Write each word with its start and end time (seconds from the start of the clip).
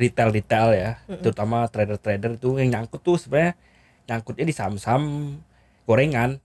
retail-retail 0.00 0.68
ya, 0.72 0.90
terutama 1.20 1.68
trader-trader 1.68 2.40
itu 2.40 2.56
yang 2.56 2.80
nyangkut 2.80 3.04
tuh 3.04 3.20
sebenarnya 3.20 3.52
nyangkutnya 4.08 4.48
di 4.48 4.54
saham-saham 4.56 5.36
gorengan. 5.84 6.40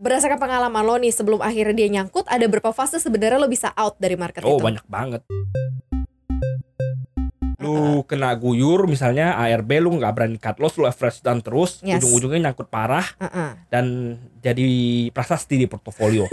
Berdasarkan 0.00 0.40
pengalaman 0.40 0.80
lo 0.80 0.96
nih 0.96 1.12
sebelum 1.12 1.44
akhirnya 1.44 1.76
dia 1.76 1.88
nyangkut, 1.92 2.24
ada 2.24 2.48
berapa 2.48 2.72
fase 2.72 2.96
sebenarnya 2.96 3.36
lo 3.36 3.52
bisa 3.52 3.68
out 3.76 4.00
dari 4.00 4.16
market 4.16 4.40
Oh, 4.48 4.56
itu? 4.56 4.64
banyak 4.64 4.86
banget. 4.88 5.20
Lu 7.60 8.00
kena 8.08 8.32
guyur 8.32 8.88
misalnya 8.88 9.36
ARB 9.36 9.84
lu 9.84 9.92
nggak 10.00 10.12
berani 10.16 10.40
cut 10.40 10.56
loss, 10.56 10.80
lu 10.80 10.88
average 10.88 11.20
down 11.20 11.44
terus, 11.44 11.84
Yes. 11.84 12.00
ujung-ujungnya 12.00 12.48
nyangkut 12.48 12.72
parah 12.72 13.04
Heeh. 13.20 13.50
dan 13.68 14.16
jadi 14.40 14.64
prasasti 15.12 15.60
di 15.60 15.68
portofolio. 15.68 16.24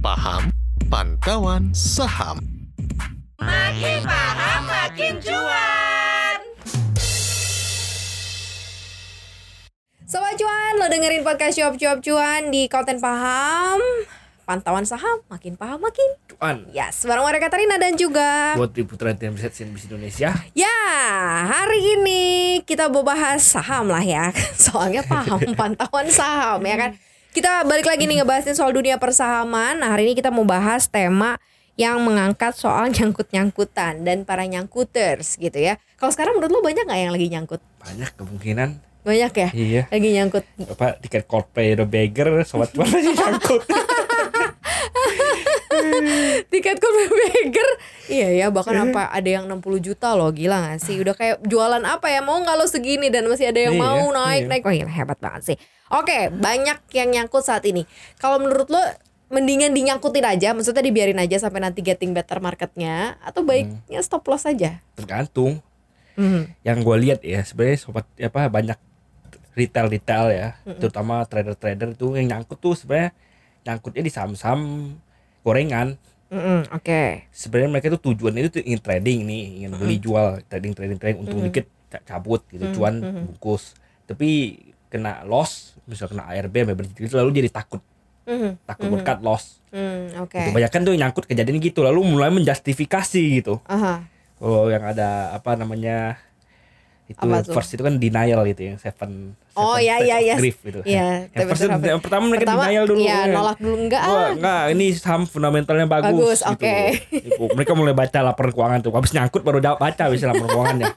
Paham 0.00 0.48
Pantauan 0.90 1.70
Saham. 1.70 2.42
Makin 3.38 4.02
paham 4.02 4.62
makin 4.66 5.14
cuan. 5.22 6.38
Sobat 10.02 10.34
cuan, 10.34 10.72
lo 10.82 10.90
dengerin 10.90 11.22
podcast 11.22 11.62
cuap 11.62 11.78
cuap 11.78 12.02
cuan 12.02 12.50
di 12.50 12.66
konten 12.66 12.98
paham 12.98 13.78
pantauan 14.42 14.82
saham 14.82 15.22
makin 15.30 15.54
paham 15.54 15.78
makin 15.78 16.10
Cuan 16.26 16.66
yes 16.74 17.06
bareng 17.06 17.22
Maria 17.22 17.38
Katarina 17.38 17.78
dan 17.78 17.94
juga 17.94 18.58
buat 18.58 18.74
di 18.74 18.82
Putra 18.82 19.14
Tim 19.14 19.38
Riset 19.38 19.54
CNBC 19.54 19.86
Indonesia. 19.94 20.34
ya 20.58 20.78
hari 21.46 22.02
ini 22.02 22.22
kita 22.66 22.90
mau 22.90 23.06
bahas 23.06 23.46
saham 23.46 23.86
lah 23.86 24.02
ya 24.02 24.34
soalnya 24.58 25.06
paham 25.06 25.38
pantauan 25.54 26.10
saham 26.10 26.58
ya 26.66 26.74
kan 26.74 26.90
kita 27.30 27.62
balik 27.62 27.86
lagi 27.86 28.04
nih 28.04 28.20
ngebahasin 28.20 28.52
soal 28.52 28.70
dunia 28.70 28.96
persahaman 28.96 29.78
nah 29.78 29.94
hari 29.94 30.02
ini 30.04 30.14
kita 30.14 30.28
mau 30.28 30.42
bahas 30.42 30.86
tema 30.86 31.38
yang 31.74 32.02
mengangkat 32.02 32.52
soal 32.52 32.90
nyangkut-nyangkutan 32.92 34.02
dan 34.02 34.22
para 34.22 34.42
nyangkuters 34.44 35.38
gitu 35.38 35.56
ya 35.56 35.78
kalau 35.94 36.10
sekarang 36.10 36.36
menurut 36.36 36.50
lo 36.50 36.60
banyak 36.60 36.84
nggak 36.84 37.00
yang 37.00 37.12
lagi 37.12 37.26
nyangkut 37.28 37.60
Banyak 37.80 38.12
kemungkinan. 38.14 38.70
banyak 39.00 39.32
ya 39.32 39.48
Iya. 39.50 39.82
lagi 39.88 40.08
nyangkut 40.12 40.44
Apa 40.68 41.00
tiket 41.00 41.24
Coldplay 41.24 41.72
The 41.72 41.86
Beggar 41.86 42.44
sobat 42.44 42.68
cuan 42.70 42.84
lagi 42.86 43.08
nyangkut. 43.16 43.62
tiket 46.52 46.78
Beggar 46.80 47.68
iya 48.10 48.28
ya 48.34 48.46
bahkan 48.50 48.74
apa 48.90 49.10
ada 49.10 49.28
yang 49.28 49.46
60 49.46 49.86
juta 49.86 50.14
loh 50.18 50.30
gila 50.34 50.74
gak 50.74 50.80
sih? 50.82 50.96
Udah 50.98 51.14
kayak 51.14 51.42
jualan 51.46 51.82
apa 51.86 52.10
ya 52.10 52.20
mau 52.20 52.38
nggak 52.40 52.56
lo 52.58 52.66
segini? 52.66 53.08
Dan 53.08 53.30
masih 53.30 53.50
ada 53.50 53.60
yang 53.60 53.76
Iya, 53.78 53.82
mau 53.82 54.02
naik 54.10 54.42
iya. 54.46 54.50
naik. 54.50 54.62
Wah 54.66 54.74
gila 54.74 54.92
hebat 54.92 55.18
banget 55.18 55.42
sih. 55.54 55.56
Oke 55.90 56.30
banyak 56.30 56.78
yang 56.94 57.08
nyangkut 57.10 57.42
saat 57.42 57.62
ini. 57.66 57.86
Kalau 58.18 58.38
menurut 58.42 58.68
lo 58.70 58.82
mendingan 59.30 59.70
dinyangkutin 59.70 60.26
aja 60.26 60.50
maksudnya 60.50 60.82
dibiarin 60.82 61.22
aja 61.22 61.38
sampai 61.38 61.62
nanti 61.62 61.86
getting 61.86 62.10
better 62.10 62.42
marketnya 62.42 63.14
atau 63.22 63.46
baiknya 63.46 64.02
stop 64.02 64.26
loss 64.26 64.42
aja? 64.42 64.82
Tergantung. 64.98 65.62
Hmm. 66.18 66.50
Yang 66.66 66.78
gue 66.82 66.96
lihat 67.06 67.20
ya 67.22 67.40
sebenarnya 67.46 67.78
sobat 67.78 68.06
apa 68.18 68.50
banyak 68.50 68.78
retail-retail 69.54 70.26
ya, 70.30 70.48
terutama 70.78 71.26
trader-trader 71.26 71.94
itu 71.94 72.14
yang 72.14 72.38
nyangkut 72.38 72.58
tuh 72.62 72.78
sebenarnya 72.78 73.10
nyangkutnya 73.66 74.02
di 74.06 74.12
saham-saham 74.12 74.60
gorengan. 75.42 75.96
Mm-mm, 76.30 76.70
oke 76.70 77.26
Sebenarnya 77.34 77.70
mereka 77.74 77.86
tuh 77.90 78.14
tujuannya 78.14 78.40
itu 78.46 78.50
tuh 78.58 78.62
ingin 78.62 78.78
trading 78.78 79.18
nih, 79.26 79.42
ingin 79.62 79.70
beli 79.74 79.98
jual, 79.98 80.38
trading 80.46 80.72
trading 80.78 80.98
trading 81.02 81.18
untung 81.26 81.42
dikit 81.42 81.66
ca- 81.90 82.04
cabut 82.06 82.46
gitu, 82.54 82.70
cuan 82.78 83.02
bungkus. 83.02 83.74
Tapi 84.06 84.54
kena 84.86 85.26
loss, 85.26 85.74
misal 85.90 86.06
kena 86.06 86.30
ARB 86.30 86.54
berhenti 86.70 87.02
gitu, 87.02 87.18
lalu 87.18 87.42
jadi 87.42 87.50
takut, 87.50 87.82
Mhm, 88.30 88.62
takut 88.62 88.86
berkat 88.94 89.18
loss. 89.26 89.58
hmm, 89.74 90.22
oke 90.22 90.38
Gitu. 90.38 90.48
Banyak 90.54 90.70
kan 90.70 90.80
tuh 90.86 90.94
yang 90.94 91.10
nyangkut 91.10 91.26
kejadian 91.26 91.58
gitu, 91.58 91.82
lalu 91.82 92.06
mulai 92.06 92.30
menjustifikasi 92.30 93.42
gitu. 93.42 93.58
Aha. 93.66 94.06
Kalau 94.38 94.70
yang 94.70 94.86
ada 94.86 95.34
apa 95.34 95.58
namanya 95.58 96.14
itu 97.10 97.18
Apa 97.20 97.42
tuh? 97.42 97.52
first 97.52 97.74
itu 97.74 97.82
kan 97.82 97.94
denial 97.96 98.46
gitu 98.46 98.62
yang 98.64 98.78
seven, 98.78 99.34
Oh, 99.52 99.74
seven 99.74 99.82
iya, 99.82 100.16
of 100.16 100.22
iya. 100.22 100.34
grief 100.38 100.56
gitu. 100.62 100.80
Iya, 100.82 101.26
yang, 101.28 101.48
first 101.50 101.60
itu- 101.60 101.70
betul, 101.72 101.90
yang 101.90 102.00
pertama 102.00 102.24
mereka 102.24 102.44
Pertama, 102.46 102.62
denial 102.64 102.84
dulu. 102.86 103.00
ya, 103.02 103.18
kan. 103.18 103.28
nolak 103.30 103.58
dulu 103.58 103.76
enggak 103.76 104.02
Wah, 104.02 104.14
ah. 104.14 104.28
enggak, 104.30 104.62
ini 104.70 104.86
saham 104.94 105.22
fundamentalnya 105.24 105.86
bagus. 105.86 106.06
Bagus, 106.08 106.40
gitu. 106.40 106.52
oke. 106.54 106.76
Gitu. 107.10 107.42
Mereka 107.52 107.72
mulai 107.74 107.92
baca 107.92 108.18
laporan 108.22 108.50
keuangan 108.50 108.78
tuh. 108.80 108.92
Habis 108.92 109.10
nyangkut 109.10 109.42
baru 109.42 109.58
baca 109.58 110.00
habis 110.00 110.22
laporan 110.22 110.48
keuangannya. 110.48 110.88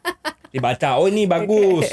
Dibaca, 0.47 0.90
oh 0.96 1.09
ini 1.09 1.25
bagus. 1.34 1.90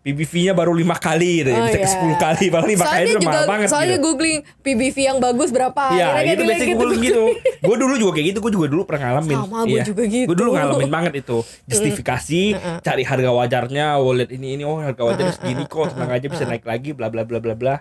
PBV-nya 0.00 0.56
baru 0.56 0.72
lima 0.72 0.96
kali 0.96 1.44
gitu. 1.44 1.52
Oh, 1.52 1.68
Bisa 1.68 1.76
ke 1.76 1.84
iya. 1.84 2.16
10 2.16 2.24
kali, 2.24 2.44
baru 2.48 2.66
lima 2.72 2.86
kali 2.88 3.08
itu 3.12 3.20
mahal 3.20 3.44
banget 3.44 3.68
soalnya 3.68 3.98
gitu. 4.00 4.06
googling 4.08 4.38
PBV 4.64 4.96
yang 4.96 5.18
bagus 5.20 5.52
berapa 5.52 5.82
Iya, 5.92 6.08
gitu 6.24 6.40
dia 6.40 6.46
biasanya 6.48 6.76
bilang 6.80 6.96
gue 6.96 7.04
gitu. 7.04 7.24
gue 7.68 7.76
dulu 7.76 7.94
juga 8.00 8.10
kayak 8.16 8.26
gitu, 8.32 8.38
gue 8.40 8.52
juga 8.56 8.66
dulu 8.72 8.82
pernah 8.88 9.00
ngalamin. 9.12 9.36
Sama, 9.44 9.58
gua 9.68 9.80
juga 9.84 10.02
gitu. 10.08 10.26
Gue 10.32 10.36
dulu 10.40 10.50
ngalamin 10.56 10.88
banget 10.88 11.12
itu. 11.20 11.38
Justifikasi, 11.68 12.42
cari 12.80 13.02
harga 13.04 13.30
wajarnya, 13.36 13.86
lihat 14.00 14.30
ini 14.32 14.56
ini, 14.56 14.62
oh 14.64 14.80
harga 14.80 15.02
wajarnya 15.04 15.34
segini 15.36 15.64
kok, 15.68 15.92
tenang 15.92 16.10
aja 16.16 16.26
bisa 16.32 16.44
naik 16.48 16.64
lagi, 16.64 16.96
bla 16.96 17.12
bla 17.12 17.28
bla 17.28 17.36
bla 17.36 17.52
bla. 17.52 17.74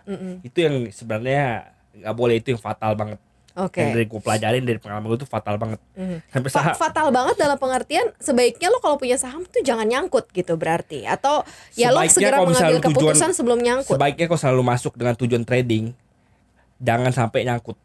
Itu 0.43 0.59
yang 0.59 0.91
sebenarnya 0.91 1.71
nggak 2.03 2.15
boleh 2.19 2.35
itu 2.43 2.51
yang 2.51 2.59
fatal 2.59 2.99
banget. 2.99 3.19
Oke. 3.59 3.77
Yang 3.77 3.91
dari 3.93 4.05
gue 4.07 4.21
pelajarin 4.21 4.63
dari 4.63 4.77
pengalaman 4.77 5.05
gue 5.05 5.19
tuh 5.19 5.27
fatal 5.27 5.55
banget. 5.55 5.79
Sampai 6.25 6.47
Fa- 6.47 6.55
saham. 6.63 6.73
fatal 6.73 7.07
banget 7.09 7.35
dalam 7.35 7.55
pengertian 7.55 8.07
sebaiknya 8.15 8.67
lo 8.67 8.79
kalau 8.79 8.95
punya 8.95 9.15
saham 9.15 9.43
tuh 9.43 9.59
jangan 9.59 9.83
nyangkut 9.83 10.27
gitu 10.29 10.55
berarti 10.55 11.03
atau 11.03 11.43
ya 11.73 11.89
lo 11.89 11.99
Sebaiknya 11.99 12.13
segera 12.13 12.35
kalau 12.37 12.47
misalnya 12.47 12.65
mengambil 12.73 12.87
tujuan- 12.89 13.11
keputusan 13.11 13.29
sebelum 13.33 13.59
nyangkut. 13.59 13.93
Sebaiknya 13.93 14.25
kalau 14.25 14.39
selalu 14.39 14.63
masuk 14.65 14.93
dengan 14.93 15.15
tujuan 15.15 15.43
trading, 15.43 15.85
jangan 16.77 17.11
sampai 17.11 17.43
nyangkut. 17.43 17.75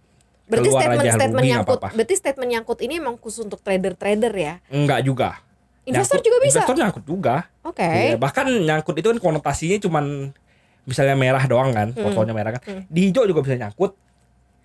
berarti 0.44 0.68
Keluar 0.68 0.80
statement 0.82 1.00
aja, 1.00 1.10
statement 1.10 1.34
rugi 1.34 1.50
nyangkut. 1.50 1.78
apa-apa. 1.80 1.96
Berarti 1.96 2.14
statement 2.14 2.50
nyangkut 2.50 2.78
ini 2.80 2.94
emang 2.94 3.16
khusus 3.16 3.40
untuk 3.42 3.58
trader-trader 3.58 4.28
ya. 4.30 4.54
Enggak 4.68 5.00
juga. 5.02 5.40
Investor 5.82 6.16
Nyangkut- 6.16 6.26
juga 6.26 6.36
bisa. 6.38 6.48
Investor 6.60 6.76
nyangkut 6.76 7.04
juga. 7.04 7.36
Oke. 7.62 7.84
Iya, 7.84 8.16
bahkan 8.16 8.44
nyangkut 8.46 8.94
itu 8.94 9.08
kan 9.08 9.18
konotasinya 9.18 9.78
cuman 9.78 10.04
misalnya 10.84 11.12
merah 11.14 11.44
doang 11.44 11.72
kan, 11.72 11.88
Hmm. 11.90 12.04
fotonya 12.04 12.32
merah 12.32 12.52
kan. 12.54 12.60
Di 12.86 13.08
hijau 13.08 13.24
juga 13.24 13.40
bisa 13.40 13.56
nyangkut. 13.58 13.96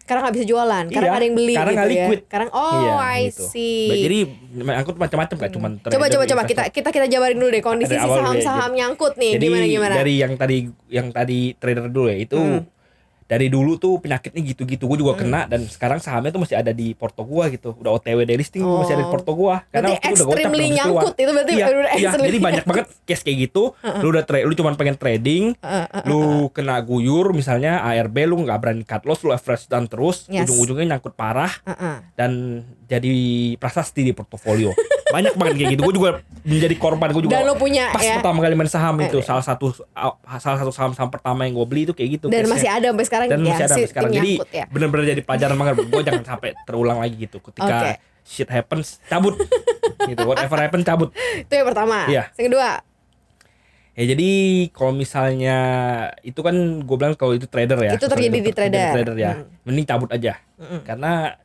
Karena 0.09 0.25
nggak 0.25 0.35
bisa 0.35 0.45
jualan, 0.47 0.85
karena 0.89 1.05
Iya, 1.05 1.13
ada 1.13 1.23
yang 1.23 1.35
beli 1.37 1.53
karena 1.53 1.61
gitu 1.61 1.77
nggak 1.77 1.85
ya. 1.85 1.93
liquid. 1.93 2.19
Karena 2.25 2.45
oh 2.49 2.73
Iya, 2.73 2.93
I 2.97 3.21
gitu. 3.29 3.43
see. 3.45 3.85
Jadi 4.01 4.17
nyangkut 4.57 4.95
macam-macam 4.97 5.35
kan, 5.37 5.49
cuman 5.53 5.71
coba 5.79 6.05
coba 6.09 6.23
coba 6.25 6.41
kita 6.43 6.63
kita 6.67 6.89
kita 6.89 7.05
jabarin 7.05 7.37
dulu 7.37 7.49
deh 7.49 7.61
kondisi 7.61 7.93
si 7.93 7.95
dulu 7.95 8.09
ya, 8.09 8.17
saham-saham 8.19 8.71
nyangkut 8.73 9.13
nih 9.15 9.37
Jadi 9.37 9.45
gimana 9.45 9.65
gimana. 9.69 9.93
dari 9.95 10.13
yang 10.17 10.33
tadi 10.33 10.57
yang 10.89 11.07
tadi 11.09 11.53
trader 11.53 11.85
dulu 11.87 12.09
ya 12.09 12.17
itu 12.17 12.35
Hmm. 12.35 12.65
Dari 13.29 13.45
dulu 13.45 13.77
tuh 13.77 14.01
penyakitnya 14.01 14.41
gitu-gitu. 14.43 14.83
Gue 14.83 14.97
juga 14.97 15.13
kena 15.15 15.45
dan 15.45 15.61
sekarang 15.63 16.01
sahamnya 16.01 16.33
tuh 16.33 16.41
masih 16.41 16.57
ada 16.57 16.71
di 16.71 16.91
porto 16.91 17.21
gua 17.21 17.45
gitu. 17.47 17.77
Udah 17.77 17.93
OTW 17.93 18.25
dari 18.25 18.35
listing 18.35 18.59
Oh. 18.59 18.81
masih 18.81 18.97
ada 18.97 19.05
di 19.05 19.09
porto 19.09 19.31
gua. 19.31 19.61
Karena 19.67 19.93
Berarti 19.93 20.01
waktu 20.01 20.09
itu 20.09 20.17
udah 20.19 20.25
gocap 20.25 20.49
belum 20.49 20.69
nyangkut, 20.73 21.13
itu 21.15 21.31
berarti 21.31 21.51
iya, 21.51 21.65
udah 21.65 21.91
iya, 21.93 22.09
jadi 22.11 22.39
banyak 22.41 22.63
banget 22.65 22.85
case 23.03 23.21
kayak 23.21 23.37
gitu. 23.45 23.63
Lu 24.01 24.07
udah 24.09 24.23
tra- 24.23 24.41
lu 24.41 24.53
cuma 24.53 24.73
pengen 24.73 24.97
trading 24.97 25.53
lu 26.03 26.21
kena 26.49 26.81
guyur 26.81 27.29
misalnya 27.31 27.85
ARB 27.85 28.25
lu 28.25 28.41
nggak 28.41 28.57
berani 28.57 28.81
cut 28.81 29.05
loss 29.05 29.21
lu 29.21 29.29
average 29.29 29.67
down 29.67 29.85
terus 29.85 30.25
Yes. 30.27 30.43
ujung-ujungnya 30.43 30.89
nyangkut 30.91 31.13
parah 31.13 31.53
Heeh. 31.63 31.95
dan 32.15 32.31
jadi 32.83 33.13
prasasti 33.55 34.01
di 34.01 34.11
portofolio. 34.11 34.73
Banyak 35.07 35.33
banget 35.35 35.53
kayak 35.55 35.69
gitu. 35.71 35.81
Gue 35.83 35.95
juga 35.95 36.09
menjadi 36.43 36.75
korban 36.75 37.09
gue 37.09 37.23
juga 37.23 37.33
Dan 37.35 37.45
lu 37.45 37.53
punya, 37.55 37.89
pas 37.89 37.97
ya. 37.99 38.17
pertama 38.17 38.39
kali 38.39 38.53
main 38.53 38.65
saham 38.67 38.93
itu 38.99 39.17
Eh, 39.17 39.23
salah 39.23 39.41
satu 39.41 39.73
salah 40.35 40.57
satu 40.57 40.69
saham 40.69 40.93
saham 40.93 41.09
pertama 41.09 41.43
yang 41.43 41.53
gue 41.55 41.65
beli 41.65 41.81
itu 41.83 41.93
kayak 41.93 42.09
gitu. 42.15 42.25
Dan 42.27 42.45
case-nya. 42.45 42.53
masih 42.55 42.69
ada 42.71 42.85
sampai 42.87 43.05
sekarang 43.05 43.18
dan 43.25 43.37
ya, 43.37 43.49
masih 43.49 43.55
ada 43.59 43.73
sampai 43.73 43.89
sekarang 43.89 44.11
jadi 44.13 44.31
ya. 44.47 44.65
benar-benar 44.67 45.05
jadi 45.09 45.21
pelajaran 45.21 45.55
banget 45.55 45.75
gue 45.83 46.01
jangan 46.01 46.23
sampai 46.25 46.49
terulang 46.63 46.97
lagi 46.97 47.15
gitu 47.19 47.37
ketika 47.41 47.75
Oke. 47.75 47.91
shit 48.23 48.47
happens 48.47 49.01
cabut 49.05 49.35
gitu 50.05 50.23
whatever 50.23 50.55
happen 50.55 50.79
cabut 50.81 51.09
Itu 51.35 51.51
yang 51.51 51.65
pertama. 51.65 52.05
Iya. 52.05 52.31
Yang 52.33 52.45
kedua, 52.47 52.69
ya 53.93 54.03
jadi 54.07 54.29
kalau 54.69 54.93
misalnya 54.93 55.57
itu 56.21 56.39
kan 56.39 56.55
gue 56.79 56.95
bilang 56.95 57.13
kalau 57.13 57.33
itu 57.33 57.45
trader 57.45 57.75
ya 57.81 57.93
Itu 57.93 58.05
terjadi 58.05 58.31
Misalnya 58.31 58.45
di 58.45 58.53
trader. 58.53 58.89
trader 58.93 59.15
ya 59.17 59.31
mending 59.65 59.83
cabut 59.83 60.09
aja 60.09 60.39
karena 60.85 61.35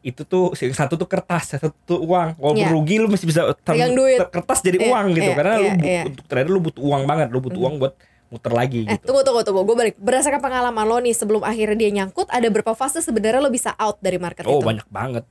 itu 0.00 0.22
tuh 0.22 0.54
satu 0.54 0.94
tuh 0.94 1.08
kertas 1.08 1.50
satu 1.52 1.74
tuh 1.84 1.98
uang 1.98 2.38
walaupun 2.38 2.62
Iya. 2.62 2.70
rugi 2.70 2.96
lu 2.96 3.10
masih 3.10 3.26
bisa 3.26 3.42
Pegang 3.58 3.90
duit. 3.90 4.22
kertas 4.30 4.62
jadi 4.62 4.78
Iya, 4.78 4.86
uang 4.86 5.06
gitu 5.10 5.24
iya, 5.24 5.34
karena 5.34 5.52
lu 5.52 5.64
iya, 5.64 5.74
bu- 5.74 5.82
iya. 5.84 6.02
untuk 6.06 6.24
trader 6.24 6.46
lu 6.46 6.60
butuh 6.62 6.78
uang 6.80 7.02
banget 7.04 7.26
lu 7.26 7.38
butuh 7.40 7.58
uang 7.58 7.74
buat 7.82 7.98
muter 8.26 8.50
lagi 8.50 8.82
eh 8.84 8.98
gitu 8.98 9.06
tunggu 9.06 9.22
tunggu 9.22 9.42
tunggu, 9.42 9.62
gue 9.62 9.76
balik. 9.76 9.94
Berdasarkan 9.96 10.42
pengalaman 10.42 10.82
lo 10.82 10.98
nih 10.98 11.14
sebelum 11.14 11.42
akhirnya 11.42 11.78
dia 11.78 11.90
nyangkut, 11.94 12.26
ada 12.26 12.46
berapa 12.46 12.74
fase 12.74 12.98
sebenarnya 12.98 13.38
lo 13.38 13.48
bisa 13.48 13.70
out 13.76 14.02
dari 14.02 14.18
market 14.18 14.42
oh 14.44 14.58
itu? 14.58 14.66
banyak 14.66 14.86
banget 14.88 15.24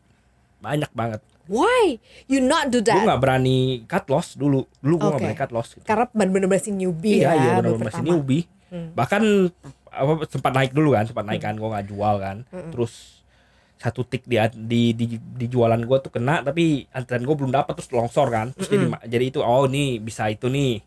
banyak 0.59 0.91
banget 0.91 1.21
Why 1.45 2.01
you 2.25 2.41
not 2.41 2.73
do 2.73 2.79
gue 2.79 2.89
that? 2.89 3.05
nggak 3.05 3.21
berani 3.21 3.57
cut 3.85 4.09
loss 4.09 4.33
dulu 4.33 4.65
dulu 4.79 4.95
gue 4.95 5.05
nggak 5.05 5.13
Oke. 5.13 5.25
berani 5.27 5.37
cut 5.37 5.51
loss 5.53 5.67
gitu. 5.77 5.85
Karena 5.85 6.09
bener-bener 6.09 6.49
masih 6.49 6.73
newbie 6.73 7.21
iya 7.21 7.31
ya, 7.31 7.33
iya 7.37 7.51
baru 7.61 7.77
benar 7.77 7.85
masih 7.93 8.03
newbie 8.03 8.43
Hmm. 8.65 8.91
bahkan 8.97 9.21
apa 9.87 10.25
sempat 10.25 10.51
naik 10.51 10.73
dulu 10.73 10.97
kan 10.97 11.05
sempat 11.05 11.21
naik 11.23 11.37
kan 11.37 11.53
gue 11.53 11.69
nggak 11.69 11.85
jual 11.85 12.17
kan 12.17 12.43
terus 12.73 13.14
satu 13.75 14.01
tik 14.01 14.23
di 14.23 14.39
di 14.55 14.81
di, 14.91 15.05
di 15.15 15.45
jualan 15.45 15.77
gue 15.77 15.97
tuh 15.99 16.09
kena 16.09 16.39
tapi 16.39 16.87
antrian 16.89 17.21
gue 17.21 17.35
belum 17.35 17.51
dapat 17.51 17.75
terus 17.75 17.91
longsor 17.91 18.27
kan. 18.27 18.47
Terus 18.51 18.67
jadi 18.67 18.85
ma- 18.85 19.03
jadi 19.03 19.25
itu 19.25 19.39
oh 19.39 19.65
nih 19.65 19.99
bisa 19.99 20.25
itu 20.27 20.47
nih. 20.47 20.79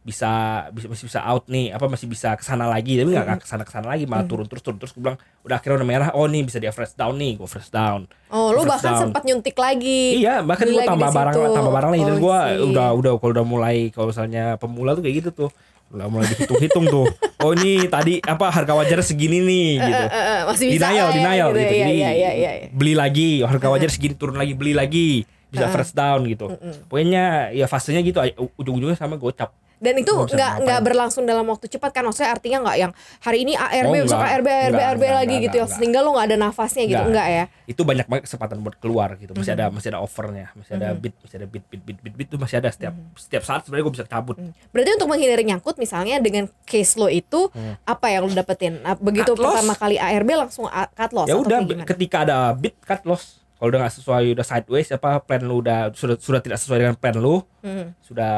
Bisa 0.00 0.30
bisa 0.70 0.86
masih 0.86 1.04
bisa 1.06 1.20
out 1.22 1.44
nih 1.46 1.70
apa 1.70 1.86
masih 1.86 2.06
bisa 2.06 2.32
ke 2.32 2.42
sana 2.42 2.64
lagi. 2.64 2.96
Tapi 2.96 3.08
nggak 3.08 3.24
nggak 3.26 3.40
ke 3.42 3.46
sana 3.46 3.62
ke 3.62 3.70
sana 3.70 3.86
lagi 3.88 4.04
malah 4.04 4.24
turun 4.24 4.46
terus 4.46 4.60
turun 4.60 4.78
terus. 4.78 4.90
Gue 4.90 5.02
bilang 5.02 5.18
udah 5.42 5.56
akhirnya 5.56 5.76
udah 5.76 5.88
merah. 5.88 6.08
Oh 6.12 6.24
nih 6.24 6.42
bisa 6.42 6.56
di 6.56 6.66
average 6.66 6.94
down 6.94 7.14
nih. 7.14 7.36
Gue 7.36 7.46
fresh 7.46 7.68
down. 7.68 8.06
Oh, 8.26 8.50
lu 8.50 8.60
Fresh 8.60 8.70
bahkan 8.72 8.92
down. 8.92 9.02
sempat 9.06 9.22
nyuntik 9.22 9.54
lagi. 9.54 10.18
Iya, 10.18 10.42
bahkan 10.42 10.66
gue 10.66 10.82
tambah 10.82 11.10
barang 11.10 11.34
tambah 11.52 11.72
barang 11.72 11.90
lagi. 11.92 12.04
Dan 12.04 12.14
Oh, 12.14 12.22
gue 12.22 12.38
udah 12.72 12.88
udah 12.92 13.12
kalau 13.16 13.32
udah 13.32 13.46
mulai 13.46 13.76
kalau 13.90 14.10
misalnya 14.10 14.56
pemula 14.56 14.94
tuh 14.94 15.02
kayak 15.02 15.16
gitu 15.20 15.30
tuh 15.36 15.50
udah 15.92 16.06
mulai 16.10 16.26
dihitung-hitung 16.34 16.86
tuh. 16.90 17.06
Oh 17.42 17.54
ini 17.54 17.86
tadi 17.86 18.18
apa 18.24 18.50
harga 18.50 18.74
wajar 18.74 18.98
segini 19.06 19.38
nih 19.38 19.68
gitu. 19.78 20.04
Eh, 20.10 20.18
eh, 20.18 20.40
masih 20.50 20.66
bisa 20.74 20.86
denial, 20.90 21.06
lah 21.06 21.14
ya, 21.14 21.16
denial 21.16 21.48
gitu. 21.48 21.60
gitu. 21.62 21.74
Iya, 21.74 21.84
Jadi 21.86 21.94
iya, 21.94 22.10
iya, 22.10 22.30
iya, 22.34 22.50
iya. 22.58 22.68
beli 22.74 22.94
lagi 22.98 23.28
harga 23.46 23.66
wajar 23.70 23.90
segini 23.92 24.14
turun 24.18 24.34
lagi 24.34 24.52
beli 24.58 24.72
lagi 24.74 25.22
bisa 25.46 25.70
first 25.70 25.94
down 25.94 26.26
gitu. 26.26 26.50
Pokoknya 26.90 27.54
ya 27.54 27.70
fasenya 27.70 28.02
gitu 28.02 28.18
ujung-ujungnya 28.58 28.98
sama 28.98 29.14
gocap. 29.14 29.54
Dan 29.76 29.92
itu 29.94 30.08
Nggak 30.08 30.52
nggak 30.62 30.80
berlangsung 30.80 31.22
dalam 31.22 31.44
waktu 31.44 31.68
cepat 31.68 31.90
kan? 31.90 32.02
Maksudnya 32.02 32.30
artinya 32.30 32.58
nggak 32.62 32.76
yang 32.78 32.92
hari 33.20 33.38
ini 33.40 33.52
ARB 33.52 33.92
Oh, 33.92 34.02
besok. 34.02 34.16
ARB 34.18 34.48
ARB 34.48 34.78
ARB 34.78 35.02
lagi 35.04 35.28
nggak, 35.30 35.44
gitu 35.44 35.56
ya. 35.58 35.66
Sehingga 35.68 35.98
lu 36.00 36.10
nggak 36.10 36.26
ada 36.26 36.36
nafasnya 36.38 36.84
gitu 36.84 36.96
Nggak. 36.96 37.06
enggak 37.06 37.26
ya? 37.28 37.44
Itu 37.66 37.82
banyak 37.82 38.06
banget 38.06 38.22
kesempatan 38.24 38.56
buat 38.58 38.76
keluar 38.76 39.08
gitu. 39.14 39.32
Masih 39.32 39.52
ada 39.52 39.68
masih 39.68 39.88
ada 39.90 40.00
offernya, 40.00 40.48
masih 40.52 40.72
ada 40.74 40.88
Mm-hmm. 40.88 41.02
bid, 41.02 41.14
masih 41.20 41.36
ada 41.36 41.46
bid 41.46 41.64
bid 41.66 41.82
bid 41.82 41.98
bid 42.00 42.14
bid 42.14 42.28
tuh 42.28 42.38
masih 42.38 42.56
ada 42.56 42.68
setiap 42.68 42.94
setiap 43.14 43.42
saat 43.42 43.60
sebenarnya 43.62 43.84
gue 43.84 43.94
bisa 43.94 44.06
cabut. 44.06 44.36
Berarti 44.70 44.90
untuk 44.92 45.08
menghindari 45.08 45.44
nyangkut 45.44 45.76
misalnya 45.76 46.16
dengan 46.18 46.48
case 46.62 46.94
lo 46.94 47.06
itu 47.06 47.52
apa 47.82 48.06
yang 48.08 48.22
lo 48.22 48.32
dapetin? 48.32 48.80
Begitu 48.98 49.28
Hmm. 49.28 49.36
Cut 49.36 49.42
loss. 49.42 49.54
pertama 49.54 49.74
kali 49.74 49.96
ARB 49.96 50.30
langsung 50.32 50.64
a- 50.66 50.88
cut 50.88 51.12
loss 51.12 51.26
ya 51.26 51.34
atau 51.34 51.42
udah 51.42 51.58
ketika 51.84 52.16
ada 52.22 52.36
bid 52.52 52.72
cut 52.80 53.04
loss 53.04 53.44
kalau 53.54 53.68
udah 53.70 53.80
nggak 53.82 53.94
sesuai 53.94 54.24
udah 54.32 54.44
sideways 54.44 54.88
apa 54.90 55.16
plan 55.18 55.40
lu 55.40 55.58
udah 55.58 55.88
sudah 55.90 56.16
sudah 56.16 56.40
tidak 56.40 56.56
sesuai 56.56 56.78
dengan 56.78 56.94
plan 56.94 57.14
lu 57.14 57.44
Hmm. 57.60 57.92
sudah 58.00 58.34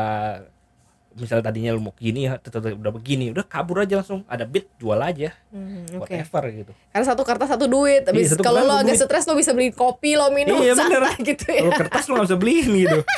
misalnya 1.18 1.44
tadinya 1.44 1.70
lu 1.70 1.80
mau 1.80 1.92
gini 1.92 2.24
ya 2.24 2.38
udah 2.38 2.92
begini 2.92 3.28
udah 3.28 3.42
kabur 3.42 3.80
aja 3.80 3.98
langsung 3.98 4.22
ada 4.24 4.42
bid 4.42 4.70
jual 4.76 4.96
aja 4.96 5.34
Hmm, 5.48 5.84
Oke. 5.96 6.14
whatever 6.14 6.42
gitu 6.48 6.72
Karena 6.88 7.04
satu 7.04 7.22
kertas 7.22 7.48
satu 7.48 7.66
duit. 7.66 8.04
Habis 8.04 8.20
Iya, 8.20 8.30
satu 8.32 8.42
kalau 8.42 8.62
lo 8.62 8.74
agak 8.76 8.96
stres 8.96 9.24
lo 9.24 9.34
bisa 9.34 9.50
beli 9.50 9.68
kopi 9.70 10.12
lo 10.12 10.28
minum 10.28 10.56
iya 10.58 10.72
bener 10.72 11.02
gitu 11.18 11.44
ya. 11.46 11.60
kalau 11.62 11.72
kertas 11.78 12.02
lu 12.04 12.12
nggak 12.14 12.26
bisa 12.26 12.36
beliin 12.36 12.70
gitu 12.78 12.98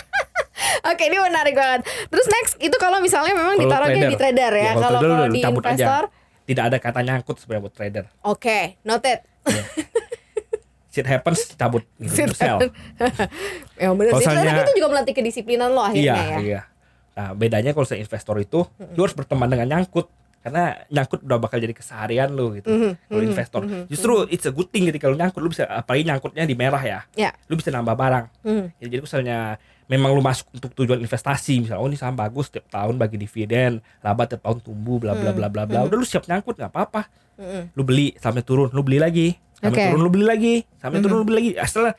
Oke 0.82 1.02
ini 1.04 1.16
menarik 1.16 1.52
banget. 1.52 1.80
Terus 2.06 2.26
next 2.30 2.52
itu 2.56 2.72
kalau 2.74 2.98
misalnya 2.98 3.32
memang 3.32 3.56
ditaruhnya 3.56 4.06
di 4.06 4.16
trader 4.16 4.52
ya. 4.54 4.72
kalau 4.74 4.96
Kalau 4.96 5.00
trader 5.18 5.28
di 5.28 5.40
cabut 5.40 5.62
aja. 5.62 5.72
investor, 5.74 6.04
tidak 6.42 6.64
ada 6.64 6.76
kata 6.78 6.98
nyangkut 7.00 7.36
sebenarnya 7.36 7.62
buat 7.62 7.74
trader 7.74 8.04
oke 8.22 8.58
noted. 8.82 9.18
shit 10.90 11.04
happens 11.04 11.54
cabut 11.54 11.86
gitu 11.96 12.34
sell 12.34 12.58
ya 13.78 13.88
bener 13.88 14.10
Kalau 14.10 14.18
sih. 14.18 14.26
Tapi 14.26 14.36
misalnya- 14.36 14.64
itu 14.64 14.72
juga 14.74 14.88
melatih 14.90 15.14
kedisiplinan 15.14 15.70
lo 15.70 15.82
akhirnya 15.82 16.02
iya 16.02 16.16
ya. 16.16 16.38
iya 16.40 16.60
nah 17.20 17.36
bedanya 17.36 17.76
kalau 17.76 17.84
saya 17.84 18.00
investor 18.00 18.40
itu 18.40 18.64
lu 18.96 19.00
harus 19.04 19.12
berteman 19.12 19.52
dengan 19.52 19.68
nyangkut. 19.76 20.08
Karena 20.40 20.72
nyangkut 20.88 21.20
udah 21.20 21.36
bakal 21.36 21.60
jadi 21.60 21.76
keseharian 21.76 22.32
lu 22.32 22.56
gitu 22.56 22.96
kalau 22.96 23.20
investor. 23.20 23.60
Justru 23.92 24.24
it's 24.32 24.48
a 24.48 24.52
good 24.56 24.72
thing 24.72 24.88
ketika 24.88 25.12
lu 25.12 25.20
nyangkut 25.20 25.44
lu 25.44 25.52
bisa 25.52 25.68
apalagi 25.68 26.08
nyangkutnya 26.08 26.48
di 26.48 26.56
merah 26.56 26.80
ya. 26.80 27.04
Ya. 27.12 27.36
lu 27.44 27.60
bisa 27.60 27.68
nambah 27.68 27.92
barang. 27.92 28.24
Hmm. 28.40 28.72
Ya, 28.80 28.88
jadi 28.88 29.04
misalnya 29.04 29.60
memang 29.84 30.16
lu 30.16 30.24
masuk 30.24 30.48
untuk 30.56 30.72
tujuan 30.72 30.96
investasi 31.02 31.60
misalnya 31.60 31.82
oh 31.84 31.90
ini 31.92 32.00
saham 32.00 32.16
bagus 32.16 32.48
tiap 32.48 32.64
tahun 32.72 32.96
bagi 32.96 33.20
dividen 33.20 33.84
laba 34.00 34.24
tiap 34.24 34.40
tahun 34.46 34.64
tumbuh 34.64 34.96
bla 34.96 35.12
bla 35.12 35.36
bla 35.36 35.52
bla 35.52 35.68
bla. 35.68 35.84
Udah 35.84 35.98
lu 36.00 36.08
siap 36.08 36.24
nyangkut 36.24 36.56
nggak 36.56 36.72
apa-apa. 36.72 37.04
Mm-mm. 37.40 37.72
lu 37.72 37.82
beli 37.84 38.12
sampai 38.16 38.40
turun 38.40 38.72
lu 38.72 38.80
beli 38.80 38.96
lagi. 38.96 39.36
Sampai 39.60 39.76
Oke. 39.76 39.84
turun 39.92 40.00
lu 40.00 40.10
beli 40.12 40.24
lagi. 40.24 40.54
Sampai 40.80 41.04
turun 41.04 41.16
lu 41.20 41.24
beli 41.28 41.36
lagi. 41.36 41.50
Asal 41.60 41.92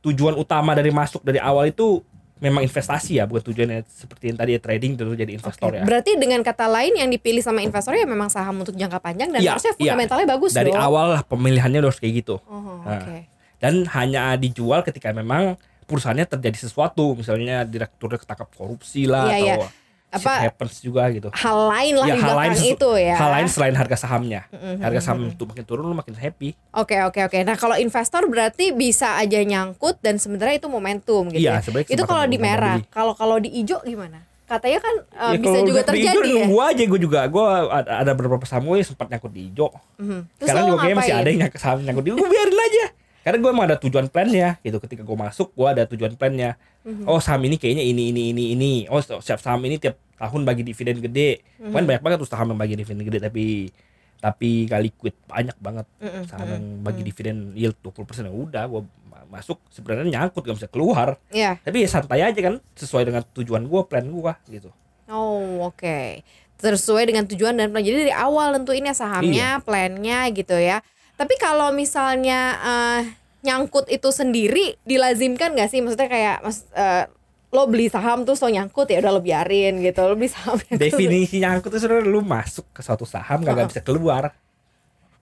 tujuan 0.00 0.38
utama 0.38 0.78
dari 0.78 0.94
masuk 0.94 1.26
dari 1.26 1.42
awal 1.42 1.74
itu 1.74 2.06
memang 2.40 2.64
investasi 2.64 3.20
ya 3.20 3.28
bukan 3.28 3.44
tujuannya 3.46 3.84
seperti 3.84 4.32
yang 4.32 4.36
tadi 4.36 4.50
ya, 4.56 4.60
trading 4.60 4.96
terus 4.96 5.12
jadi 5.12 5.28
investor 5.30 5.70
ya 5.70 5.84
Berarti 5.84 6.16
dengan 6.16 6.40
kata 6.40 6.66
lain 6.66 6.96
yang 6.96 7.06
dipilih 7.06 7.40
sama 7.40 7.60
investor 7.60 7.92
ya 7.92 8.04
memang 8.04 8.26
saham 8.26 8.56
untuk 8.58 8.72
jangka 8.72 8.96
panjang 8.96 9.28
dan 9.28 9.38
Iya, 9.38 9.54
harusnya 9.54 9.72
iya. 9.72 9.78
fundamentalnya 9.78 10.26
bagus 10.26 10.50
dari 10.50 10.72
dong. 10.72 10.80
awal 10.80 11.06
lah 11.12 11.22
pemilihannya 11.22 11.80
harus 11.80 12.00
kayak 12.00 12.24
gitu 12.24 12.40
Oh, 12.42 12.80
Nah, 12.80 12.96
oke. 12.98 13.28
dan 13.58 13.84
hanya 13.92 14.34
dijual 14.34 14.80
ketika 14.80 15.12
memang 15.12 15.60
perusahaannya 15.84 16.24
terjadi 16.24 16.64
sesuatu 16.64 17.12
misalnya 17.12 17.62
direkturnya 17.62 18.16
ketangkap 18.16 18.48
korupsi 18.50 19.04
lah 19.04 19.28
iya. 19.28 19.60
atau 19.60 19.68
Apa- 20.10 20.42
happens 20.42 20.78
juga 20.78 21.06
gitu 21.08 21.30
Hal 21.30 21.58
lain 21.68 21.94
lah 21.94 22.06
ya 22.06 22.14
di 22.14 22.20
hal 22.20 22.34
lain 22.34 22.52
itu 22.58 22.90
ya. 22.92 23.14
hal 23.14 23.30
lain 23.32 23.46
selain 23.46 23.72
harga 23.72 23.96
sahamnya 23.96 24.42
harga 24.76 25.00
saham 25.00 25.28
itu 25.28 25.44
makin 25.44 25.62
turun 25.62 25.84
lu 25.84 25.94
makin 25.94 26.12
happy 26.12 26.58
Oke 26.72 26.98
oke 27.00 27.20
oke. 27.22 27.38
Nah 27.40 27.54
kalau 27.54 27.74
investor 27.74 28.22
berarti 28.24 28.70
bisa 28.72 29.14
aja 29.16 29.38
nyangkut 29.40 29.98
dan 29.98 30.16
sebenarnya 30.16 30.56
itu 30.56 30.66
momentum 30.66 31.26
gitu 31.28 31.38
Iya, 31.40 31.52
ya. 31.52 31.60
sebenarnya 31.60 31.88
Itu 31.88 32.02
kalau 32.04 32.24
di 32.24 32.36
merah. 32.36 32.82
Kalau 32.88 33.12
kalau 33.12 33.36
di 33.36 33.50
hijau 33.52 33.78
gimana? 33.80 34.26
Katanya 34.44 34.78
kan 34.78 34.94
uh, 35.14 35.30
Ya, 35.30 35.38
bisa 35.38 35.58
juga 35.62 35.80
terjadi 35.84 36.10
hijau, 36.12 36.26
ya. 36.26 36.42
nunggu 36.42 36.58
aja 36.60 36.82
gue 36.84 37.00
juga 37.00 37.20
gue 37.24 37.44
ada, 37.70 37.90
ada 38.00 38.12
beberapa 38.12 38.42
saham 38.42 38.66
gue 38.66 38.82
sempat 38.82 39.06
nyangkut 39.06 39.30
di 39.30 39.46
hijau 39.46 39.70
Mhm. 39.96 40.20
Terus 40.36 40.46
sekarang 40.48 40.66
juga 40.68 40.86
masih 40.92 41.14
ada 41.14 41.28
yang 41.28 41.40
nyangkut 41.40 41.60
saham 41.60 41.78
nyangkut 41.80 42.02
di 42.02 42.10
gue 42.12 42.28
biarin 42.28 42.58
aja 42.60 42.84
karena 43.20 43.36
gue 43.36 43.50
emang 43.50 43.64
ada 43.64 43.76
tujuan 43.76 44.06
plannya 44.06 44.56
gitu 44.60 44.78
ketika 44.78 45.02
gue 45.02 45.12
masuk 45.14 45.52
gue 45.52 45.68
ada 45.68 45.82
tujuan 45.84 46.14
plannya 46.14 46.56
Mhm. 46.80 47.04
oh 47.04 47.20
saham 47.20 47.44
ini 47.44 47.56
kayaknya 47.56 47.84
ini 47.84 48.08
ini 48.08 48.22
ini 48.32 48.44
ini 48.52 48.72
oh 48.88 48.98
siap 48.98 49.36
saham 49.36 49.60
ini 49.62 49.76
tiap 49.76 50.00
tahun 50.16 50.42
bagi 50.42 50.62
dividen 50.62 50.96
gede 50.98 51.44
Mhm. 51.60 51.70
kan 51.70 51.82
banyak 51.84 52.00
banget 52.00 52.18
tuh 52.18 52.28
saham 52.28 52.48
yang 52.48 52.58
bagi 52.58 52.74
dividen 52.74 53.02
gede 53.02 53.20
tapi 53.20 53.68
tapi 54.16 54.64
gak 54.64 54.80
liquid 54.82 55.14
banyak 55.24 55.56
banget 55.56 55.86
Mhm, 55.96 56.22
saham 56.24 56.48
yang 56.48 56.64
bagi 56.80 57.02
dividen 57.02 57.52
yield 57.52 57.76
20% 57.78 58.24
ya 58.24 58.32
udah 58.32 58.64
gue 58.66 58.82
masuk 59.28 59.60
sebenarnya 59.68 60.08
nyangkut 60.10 60.42
gak 60.42 60.56
bisa 60.56 60.68
keluar 60.68 61.20
Iya. 61.28 61.60
tapi 61.60 61.84
ya 61.84 61.88
santai 61.90 62.20
aja 62.22 62.40
kan 62.40 62.58
sesuai 62.74 63.04
dengan 63.04 63.22
tujuan 63.30 63.64
gue 63.64 63.80
plan 63.84 64.04
gue 64.04 64.32
gitu 64.50 64.72
Oh 65.10 65.66
oke. 65.66 66.22
Sesuai 66.56 67.02
dengan 67.02 67.26
tujuan 67.26 67.58
dan 67.58 67.74
plan. 67.74 67.82
Jadi 67.82 68.06
dari 68.06 68.14
awal 68.14 68.54
tentuinnya 68.54 68.94
sahamnya, 68.94 69.58
Iya. 69.58 69.64
plannya 69.64 70.18
gitu 70.30 70.54
ya. 70.54 70.86
Tapi 71.20 71.34
kalau 71.36 71.68
misalnya 71.76 72.56
eh, 72.56 73.00
nyangkut 73.44 73.92
itu 73.92 74.08
sendiri 74.08 74.80
dilazimkan 74.88 75.52
gak 75.52 75.68
sih? 75.68 75.84
Maksudnya 75.84 76.08
kayak 76.08 76.36
mas 76.40 76.64
eh, 76.72 77.04
lo 77.52 77.68
beli 77.68 77.92
saham 77.92 78.24
terus 78.24 78.40
lo 78.40 78.48
nyangkut 78.48 78.88
ya 78.88 79.04
udah 79.04 79.12
lo 79.12 79.20
biarin 79.20 79.84
gitu. 79.84 80.00
Lo 80.00 80.16
beli 80.16 80.32
saham 80.32 80.56
nyangkut. 80.64 80.80
definisi 80.80 81.36
nyangkut 81.44 81.68
itu 81.76 81.84
sebenarnya 81.84 82.08
lu 82.08 82.24
masuk 82.24 82.64
ke 82.72 82.80
suatu 82.80 83.04
saham 83.04 83.44
gak, 83.44 83.68
bisa 83.68 83.84
keluar 83.84 84.32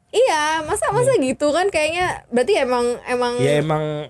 Iya, 0.08 0.64
masa 0.64 0.88
masa 0.88 1.20
gitu 1.20 1.52
kan 1.52 1.68
kayaknya 1.68 2.24
berarti 2.32 2.56
emang 2.56 2.96
emang 3.04 3.36
ya 3.44 3.60
emang 3.60 4.08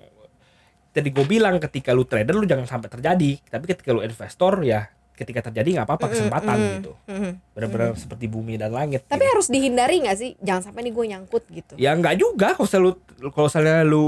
tadi 0.95 1.11
gue 1.11 1.27
bilang 1.27 1.59
ketika 1.59 1.91
lu 1.91 2.07
trader 2.07 2.39
lu 2.39 2.47
jangan 2.47 2.71
sampai 2.71 2.87
terjadi 2.87 3.43
tapi 3.51 3.65
ketika 3.67 3.91
lu 3.91 4.07
investor 4.07 4.63
ya 4.63 4.87
ketika 5.19 5.41
terjadi 5.43 5.69
nggak 5.75 5.87
apa-apa 5.87 6.07
kesempatan 6.09 6.57
gitu 6.79 6.93
Mhm. 7.05 7.31
benar-benar 7.53 7.91
seperti 7.95 8.25
bumi 8.27 8.55
dan 8.55 8.71
langit 8.71 9.03
Tapi 9.03 9.19
gitu. 9.19 9.33
harus 9.35 9.47
dihindari 9.49 9.99
nggak 10.01 10.17
sih? 10.17 10.31
Jangan 10.39 10.63
sampai 10.65 10.81
nih 10.81 10.93
gue 10.93 11.05
nyangkut 11.09 11.43
gitu. 11.49 11.75
ya 11.75 11.91
nggak 11.93 12.15
juga 12.15 12.55
kalau 12.55 12.65
misalnya 12.65 12.87
lu 12.87 12.93
kalau 13.29 13.47
misalnya 13.49 13.77
lu 13.83 14.07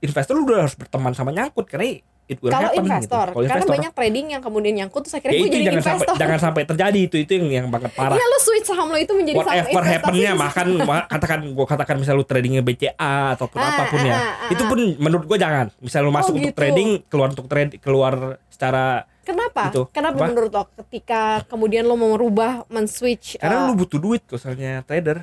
investor 0.00 0.32
lu 0.32 0.42
udah 0.42 0.64
harus 0.64 0.74
berteman 0.74 1.12
sama 1.12 1.30
nyangkut 1.30 1.66
karena 1.66 2.02
Kalau 2.30 2.62
happen 2.62 2.86
investor, 2.86 3.02
gitu. 3.02 3.10
Kalau 3.10 3.42
karena 3.42 3.42
investor, 3.58 3.74
banyak 3.74 3.92
trading 3.92 4.26
yang 4.30 4.38
kemudian 4.40 4.74
nyangkut 4.76 5.02
terus 5.02 5.14
ya 5.14 5.18
akhirnya 5.18 5.34
gue 5.34 5.42
itu 5.42 5.50
jadi 5.52 5.66
jangan 5.66 5.82
sampai 5.82 5.98
investor. 5.98 6.14
jangan 6.16 6.38
sampai 6.38 6.62
terjadi 6.64 7.00
itu 7.02 7.16
itu 7.18 7.32
yang 7.34 7.46
yang 7.50 7.66
banget 7.68 7.90
parah 7.90 8.14
Iya 8.14 8.22
lo 8.24 8.38
switch 8.38 8.66
saham 8.70 8.86
lo 8.86 8.94
itu 8.96 9.12
menjadi 9.12 9.36
whatever 9.36 9.82
happennya 9.82 10.32
makan 10.38 10.66
ma- 10.80 11.06
katakan 11.06 11.40
gua 11.50 11.66
katakan 11.66 11.96
misal 11.98 12.14
lu 12.14 12.22
tradingnya 12.22 12.62
BCA 12.62 12.94
ataupun 13.34 13.58
Ah, 13.58 13.66
apa 13.68 13.82
pun 13.88 14.00
ya 14.00 14.14
ah, 14.14 14.22
ah, 14.46 14.48
itu 14.48 14.62
pun 14.62 14.78
menurut 14.96 15.26
gua 15.26 15.36
jangan 15.36 15.74
misal 15.76 16.00
lu 16.00 16.08
Oh, 16.08 16.14
masuk 16.14 16.32
untuk 16.32 16.46
gitu. 16.46 16.54
trading 16.56 16.88
keluar 17.04 17.28
untuk 17.28 17.46
trade 17.46 17.72
keluar 17.76 18.14
secara 18.48 19.10
Kenapa? 19.30 19.62
Gitu. 19.68 19.82
Kenapa 19.90 20.16
Apa? 20.16 20.26
menurut 20.26 20.50
lo 20.50 20.62
ketika 20.76 21.20
kemudian 21.46 21.82
lo 21.82 21.94
mau 21.94 22.12
merubah 22.12 22.66
men-switch 22.66 23.38
karena 23.38 23.62
uh, 23.62 23.66
lu 23.66 23.78
butuh 23.78 23.96
duit 23.96 24.22
kalau 24.24 24.36
misalnya 24.36 24.82
trader 24.82 25.18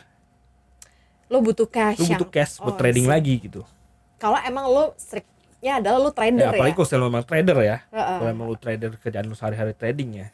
lo 1.28 1.38
butuh 1.40 1.68
cash 1.68 2.00
yang- 2.00 2.16
butuh 2.16 2.30
cash 2.30 2.58
buat 2.58 2.74
Oh, 2.74 2.78
trading 2.78 3.04
see. 3.04 3.12
lagi 3.12 3.34
gitu 3.38 3.62
Kalau 4.16 4.40
emang 4.40 4.66
lo 4.66 4.96
strictnya 4.96 5.78
adalah 5.78 6.00
lo 6.00 6.10
ya, 6.10 6.16
trader 6.16 6.42
ya. 6.42 6.52
apalagi 6.52 6.74
kalau 6.74 6.86
misalnya 6.86 6.98
lu 6.98 7.10
memang 7.10 7.26
trader 7.26 7.58
ya 7.60 7.78
Heeh. 7.86 8.18
kalau 8.18 8.30
emang 8.30 8.46
lu 8.48 8.56
trader 8.56 8.92
kerjaan 8.96 9.26
lu 9.26 9.36
sehari-hari 9.36 9.74
trading 9.74 10.10
ya 10.16 10.20
ya 10.24 10.28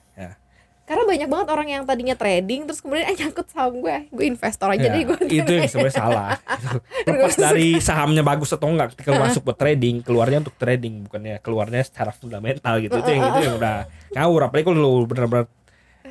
Karena 0.83 1.03
banyak 1.07 1.29
banget 1.31 1.47
orang 1.47 1.67
yang 1.71 1.83
tadinya 1.87 2.11
trading 2.11 2.67
terus 2.67 2.83
kemudian 2.83 3.07
eh 3.07 3.15
nyangkut 3.15 3.47
saham 3.47 3.79
gue, 3.79 3.95
gue 4.11 4.25
investor 4.27 4.67
aja 4.67 4.83
Ya, 4.83 4.91
deh 4.91 5.03
gue. 5.07 5.17
itu 5.31 5.51
yang 5.55 5.69
sebenarnya 5.71 5.95
salah. 5.95 6.29
Lepas 7.07 7.35
dari 7.47 7.79
sahamnya 7.79 8.19
bagus 8.19 8.51
atau 8.51 8.67
enggak 8.67 8.91
ketika 8.93 9.15
masuk 9.15 9.47
buat 9.47 9.55
trading 9.55 10.03
keluarnya 10.03 10.43
untuk 10.43 10.55
trading 10.59 11.07
bukannya 11.07 11.39
keluarnya 11.39 11.87
secara 11.87 12.11
fundamental 12.11 12.83
gitu. 12.83 12.99
Itu 12.99 13.09
yang 13.09 13.31
itu 13.31 13.39
yang 13.47 13.55
udah 13.57 13.87
ngawur 14.11 14.51
apalagi 14.51 14.65
kalau 14.67 14.79
lu 14.79 15.07
benar-benar 15.07 15.47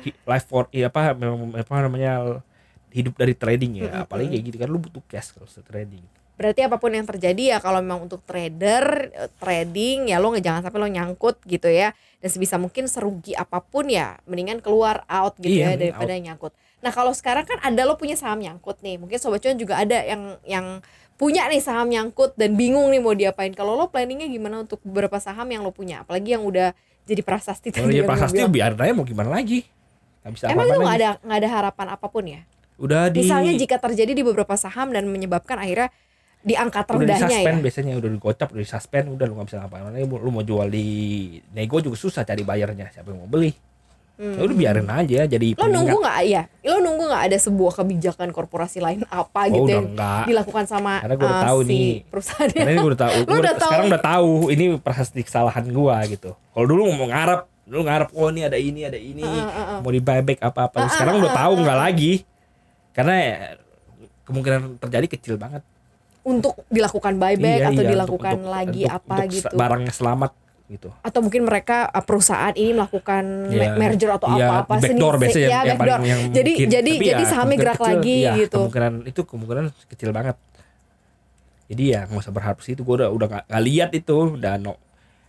life 0.03 0.45
for 0.49 0.65
iya 0.73 0.89
apa 0.89 1.13
memang 1.13 1.53
apa 1.53 1.73
namanya 1.79 2.41
hidup 2.89 3.13
dari 3.13 3.37
trading 3.37 3.77
ya 3.79 4.03
apalagi 4.03 4.35
kayak 4.35 4.43
gitu 4.51 4.57
kan 4.57 4.69
lu 4.69 4.77
butuh 4.77 5.01
cash 5.05 5.31
kalau 5.31 5.45
usah 5.45 5.61
trading 5.63 6.01
Berarti 6.33 6.65
apa 6.65 6.81
pun 6.81 6.89
yang 6.89 7.05
terjadi 7.05 7.55
ya 7.55 7.57
kalau 7.61 7.77
memang 7.79 8.09
untuk 8.09 8.25
trader 8.25 9.13
eh, 9.13 9.29
trading 9.37 10.09
ya 10.09 10.17
lo 10.17 10.33
nggak 10.33 10.43
jangan 10.43 10.61
sampai 10.65 10.79
lo 10.81 10.89
nyangkut 10.89 11.37
gitu 11.45 11.69
ya. 11.69 11.93
Dan 12.23 12.29
sebisa 12.31 12.55
mungkin 12.57 12.89
serugi 12.89 13.37
apa 13.37 13.61
pun 13.61 13.85
ya 13.91 14.17
mendingan 14.25 14.63
keluar 14.63 15.05
out 15.05 15.37
gitu 15.37 15.61
Iya, 15.61 15.75
ya 15.75 15.89
daripada 15.89 16.13
nyangkut. 16.15 16.53
Nah, 16.83 16.91
kalau 16.91 17.15
sekarang 17.15 17.47
kan 17.47 17.63
ada 17.63 17.81
lo 17.87 17.95
punya 17.95 18.19
saham 18.19 18.43
nyangkut 18.43 18.83
nih. 18.83 18.99
Mungkin 18.99 19.15
sobat 19.15 19.39
cuan 19.39 19.55
juga 19.55 19.79
ada 19.79 20.03
yang 20.03 20.35
yang 20.43 20.65
punya 21.15 21.47
nih 21.47 21.63
saham 21.63 21.87
nyangkut 21.87 22.35
dan 22.35 22.59
bingung 22.59 22.91
nih 22.91 22.99
mau 22.99 23.15
diapain. 23.15 23.55
Kalau 23.55 23.79
lo 23.79 23.87
planningnya 23.87 24.27
gimana 24.27 24.67
untuk 24.67 24.83
beberapa 24.83 25.15
saham 25.23 25.47
yang 25.47 25.63
lo 25.63 25.71
punya, 25.71 26.03
apalagi 26.03 26.35
yang 26.35 26.43
udah 26.43 26.75
jadi 27.07 27.21
prasasti 27.23 27.71
Kalau 27.71 27.87
lo 27.87 28.03
prasasti 28.03 28.43
biarin 28.51 28.75
aja 28.75 28.93
mau 28.95 29.07
gimana 29.07 29.31
lagi. 29.31 29.63
Gak 30.23 30.31
bisa 30.35 30.43
Emang 30.51 30.67
itu 30.71 30.79
nggak 30.79 30.97
ada 30.99 31.09
nggak 31.19 31.39
ada 31.39 31.49
harapan 31.51 31.87
apa 31.95 32.07
pun 32.11 32.23
ya? 32.27 32.41
Udah 32.79 33.07
di 33.07 33.23
Misalnya 33.23 33.53
jika 33.55 33.79
terjadi 33.79 34.11
di 34.11 34.23
beberapa 34.23 34.55
saham 34.59 34.91
dan 34.91 35.07
menyebabkan 35.07 35.59
akhirnya 35.59 35.91
di 36.43 36.53
angka 36.53 36.83
udah 36.83 36.99
di 36.99 37.07
terendahnya 37.07 37.39
ya. 37.39 37.53
biasanya 37.57 37.93
udah 37.95 38.09
digocap 38.11 38.47
udah 38.51 38.61
di 38.61 38.69
suspend 38.69 39.05
udah 39.09 39.25
lu 39.25 39.33
gak 39.39 39.47
bisa 39.47 39.57
ngapain 39.63 39.83
lu 39.95 40.29
mau 40.29 40.43
jual 40.43 40.67
di 40.67 40.85
nego 41.51 41.79
juga 41.79 41.95
susah 41.95 42.21
cari 42.21 42.43
bayarnya 42.43 42.91
siapa 42.91 43.09
yang 43.09 43.23
mau 43.23 43.31
beli 43.31 43.55
ya 44.13 44.43
udah 44.43 44.55
biarin 44.55 44.85
aja 44.85 45.25
jadi 45.25 45.47
Hmm. 45.57 45.59
Lo 45.59 45.67
nunggu 45.73 45.97
nggak 45.99 46.19
ya? 46.29 46.43
Lo 46.69 46.77
nunggu 46.79 47.03
nggak 47.09 47.23
ada 47.27 47.37
sebuah 47.39 47.73
kebijakan 47.73 48.29
korporasi 48.29 48.77
lain 48.77 49.01
apa 49.09 49.49
Oh, 49.49 49.55
gitu 49.57 49.71
yang 49.73 49.89
enggak. 49.89 50.29
dilakukan 50.29 50.65
sama 50.69 51.01
Karena 51.01 51.15
gua 51.17 51.25
udah 51.25 51.33
uh, 51.33 51.43
tahu 51.43 51.59
si 51.59 51.67
nih. 51.67 51.91
perusahaannya? 52.07 52.53
Karena 52.53 52.71
ini 52.71 52.77
gue 52.77 52.89
udah 52.93 53.01
tahu, 53.01 53.13
Lu 53.13 53.25
gua 53.25 53.37
udah 53.41 53.55
tahu. 53.55 53.63
sekarang 53.73 53.87
udah 53.89 54.03
tahu 54.05 54.31
ini 54.53 54.65
prasasti 54.77 55.21
kesalahan 55.25 55.65
gua 55.73 55.95
gitu. 56.05 56.29
Kalau 56.37 56.65
dulu 56.69 56.81
mau 56.93 57.07
ngarep, 57.09 57.41
dulu 57.65 57.81
ngarep 57.83 58.09
oh 58.13 58.27
ini 58.29 58.41
ada 58.45 58.57
ini 58.59 58.81
ada 58.85 58.99
ini, 59.01 59.23
mau 59.81 59.89
di 59.89 59.99
buyback 59.99 60.39
apa 60.39 60.61
apa. 60.69 60.79
sekarang 60.93 61.15
udah 61.17 61.31
tahu 61.33 61.53
nggak 61.57 61.79
lagi, 61.81 62.13
karena 62.91 63.15
kemungkinan 64.23 64.61
terjadi 64.79 65.07
kecil 65.09 65.35
banget. 65.35 65.65
Untuk 66.23 66.63
dilakukan 66.67 67.15
buyback 67.15 67.59
Iya, 67.59 67.69
atau 67.69 67.83
iya, 67.83 67.91
dilakukan 67.91 68.35
untuk- 68.39 68.51
lagi 68.51 68.81
untuk- 68.83 68.95
apa 68.95 69.13
untuk 69.17 69.33
gitu? 69.33 69.47
Barangnya 69.53 69.91
selamat 69.91 70.31
gitu. 70.65 70.89
Atau 70.99 71.19
mungkin 71.19 71.43
mereka 71.43 71.85
uh, 71.85 71.99
perusahaan 71.99 72.53
ini 72.53 72.71
melakukan 72.71 73.23
Iya. 73.47 73.59
ma- 73.61 73.75
merger 73.77 74.09
atau 74.09 74.27
Iya, 74.31 74.45
apa-apa 74.47 74.73
backdoor 74.79 75.15
biasanya 75.17 75.35
ya, 75.37 75.49
yang, 75.49 75.63
yang 75.65 75.77
backdoor. 75.77 75.99
paling 75.99 76.09
yang 76.09 76.21
jadi 76.31 76.51
mungkin. 76.51 76.67
jadi 76.71 76.91
Tapi 76.93 77.05
jadi 77.05 77.23
ya, 77.23 77.29
sahamnya 77.29 77.57
gerak 77.59 77.75
kecil, 77.75 77.87
lagi 77.91 78.15
iya, 78.17 78.31
gitu. 78.33 78.57
Kemungkinan 78.57 78.93
itu 79.03 79.21
kemungkinan 79.23 79.65
kecil 79.87 80.09
banget. 80.09 80.37
Jadi 81.63 81.83
ya 81.85 81.99
nggak 82.05 82.21
usah 82.21 82.31
berharap 82.31 82.57
sih 82.59 82.73
itu 82.73 82.81
gue 82.81 82.95
udah 82.97 83.09
udah 83.09 83.27
nggak 83.29 83.43
nggak 83.47 83.63
lihat 83.63 83.89
itu 83.91 84.15
udah 84.35 84.53
no 84.57 84.75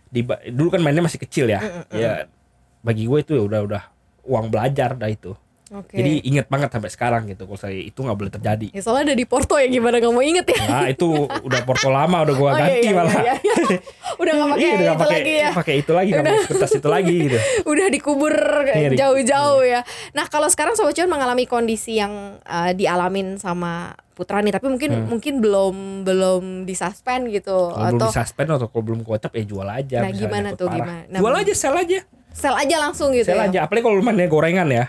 di 0.07 0.21
dulu 0.49 0.69
kan 0.69 0.79
mainnya 0.79 1.01
masih 1.01 1.19
kecil 1.19 1.45
ya. 1.45 1.59
Ya 1.89 2.31
bagi 2.79 3.03
gue 3.03 3.19
itu 3.19 3.33
ya 3.33 3.43
udah 3.43 3.59
udah 3.65 3.83
uang 4.23 4.47
belajar 4.47 4.95
dah 4.95 5.09
itu. 5.09 5.35
Oke. 5.67 5.97
Jadi 5.97 6.21
inget 6.23 6.45
banget 6.45 6.69
sampai 6.69 6.87
sekarang 6.87 7.25
gitu 7.25 7.43
kalau 7.43 7.57
saya 7.57 7.73
itu 7.73 7.97
nggak 7.97 8.13
boleh 8.13 8.29
terjadi. 8.29 8.67
ya 8.69 8.81
soalnya 8.81 9.09
ada 9.09 9.15
di 9.15 9.25
Porto 9.25 9.57
ya 9.57 9.65
gimana 9.65 9.97
nggak 9.97 10.13
mau 10.13 10.21
inget 10.21 10.45
ya? 10.45 10.61
Nah 10.63 10.85
itu 10.87 11.09
udah 11.25 11.61
porto 11.61 11.89
lama 11.89 12.21
udah 12.21 12.35
gua 12.35 12.45
Oh, 12.45 12.53
iya, 12.53 12.61
ganti 12.61 12.77
iya, 12.83 12.93
malah. 12.93 13.13
iya, 13.17 13.33
iya. 13.35 13.55
Udah 14.21 14.31
nggak 14.31 14.47
pakai 14.47 14.61
Iya, 14.61 14.71
udah 14.71 14.85
itu 14.85 14.95
pakai 14.95 15.17
lagi 15.17 15.33
ya. 15.35 15.49
pakai 15.51 15.73
itu 15.75 15.91
lagi 15.91 16.11
pakai 16.13 16.35
kertas 16.45 16.71
itu 16.71 16.87
lagi 16.87 17.15
gitu. 17.19 17.37
udah 17.73 17.87
dikubur 17.89 18.33
Iya, 18.67 18.89
jauh-jauh 18.95 19.63
ya. 19.63 19.81
Nah 20.11 20.25
kalau 20.25 20.47
sekarang 20.47 20.73
sobat 20.73 20.93
cuan 20.93 21.09
mengalami 21.09 21.43
kondisi 21.45 21.97
yang 21.97 22.13
uh, 22.41 22.71
dialamin 22.71 23.35
sama 23.35 23.97
Putra 24.11 24.39
nih, 24.39 24.53
tapi 24.53 24.69
mungkin 24.69 25.11
mungkin 25.11 25.43
belum 25.43 25.75
belum 26.03 26.43
disuspend 26.63 27.27
gitu 27.29 27.51
Hmm. 27.67 27.73
Kalau 27.73 27.89
belum 27.89 27.99
atau 27.99 28.07
di 28.07 28.15
suspend 28.15 28.47
atau 28.49 28.67
kalau 28.69 28.83
belum 28.85 28.99
gocap 29.01 29.31
ya 29.33 29.43
jual 29.43 29.67
aja. 29.67 29.97
Nah, 29.99 30.11
gimana 30.13 30.47
tuh, 30.53 30.65
parah. 30.65 30.77
gimana? 30.77 31.01
Nah, 31.09 31.19
jual 31.19 31.33
aja, 31.35 31.53
sell 31.53 31.75
aja. 31.75 31.99
sell 32.31 32.53
aja 32.53 32.75
langsung 32.77 33.11
gitu 33.11 33.25
Sell 33.25 33.35
ya. 33.37 33.47
aja. 33.49 33.59
Apalagi 33.63 33.83
kalau 33.83 33.99
mainnya 33.99 34.27
gorengan 34.27 34.69
ya. 34.69 34.85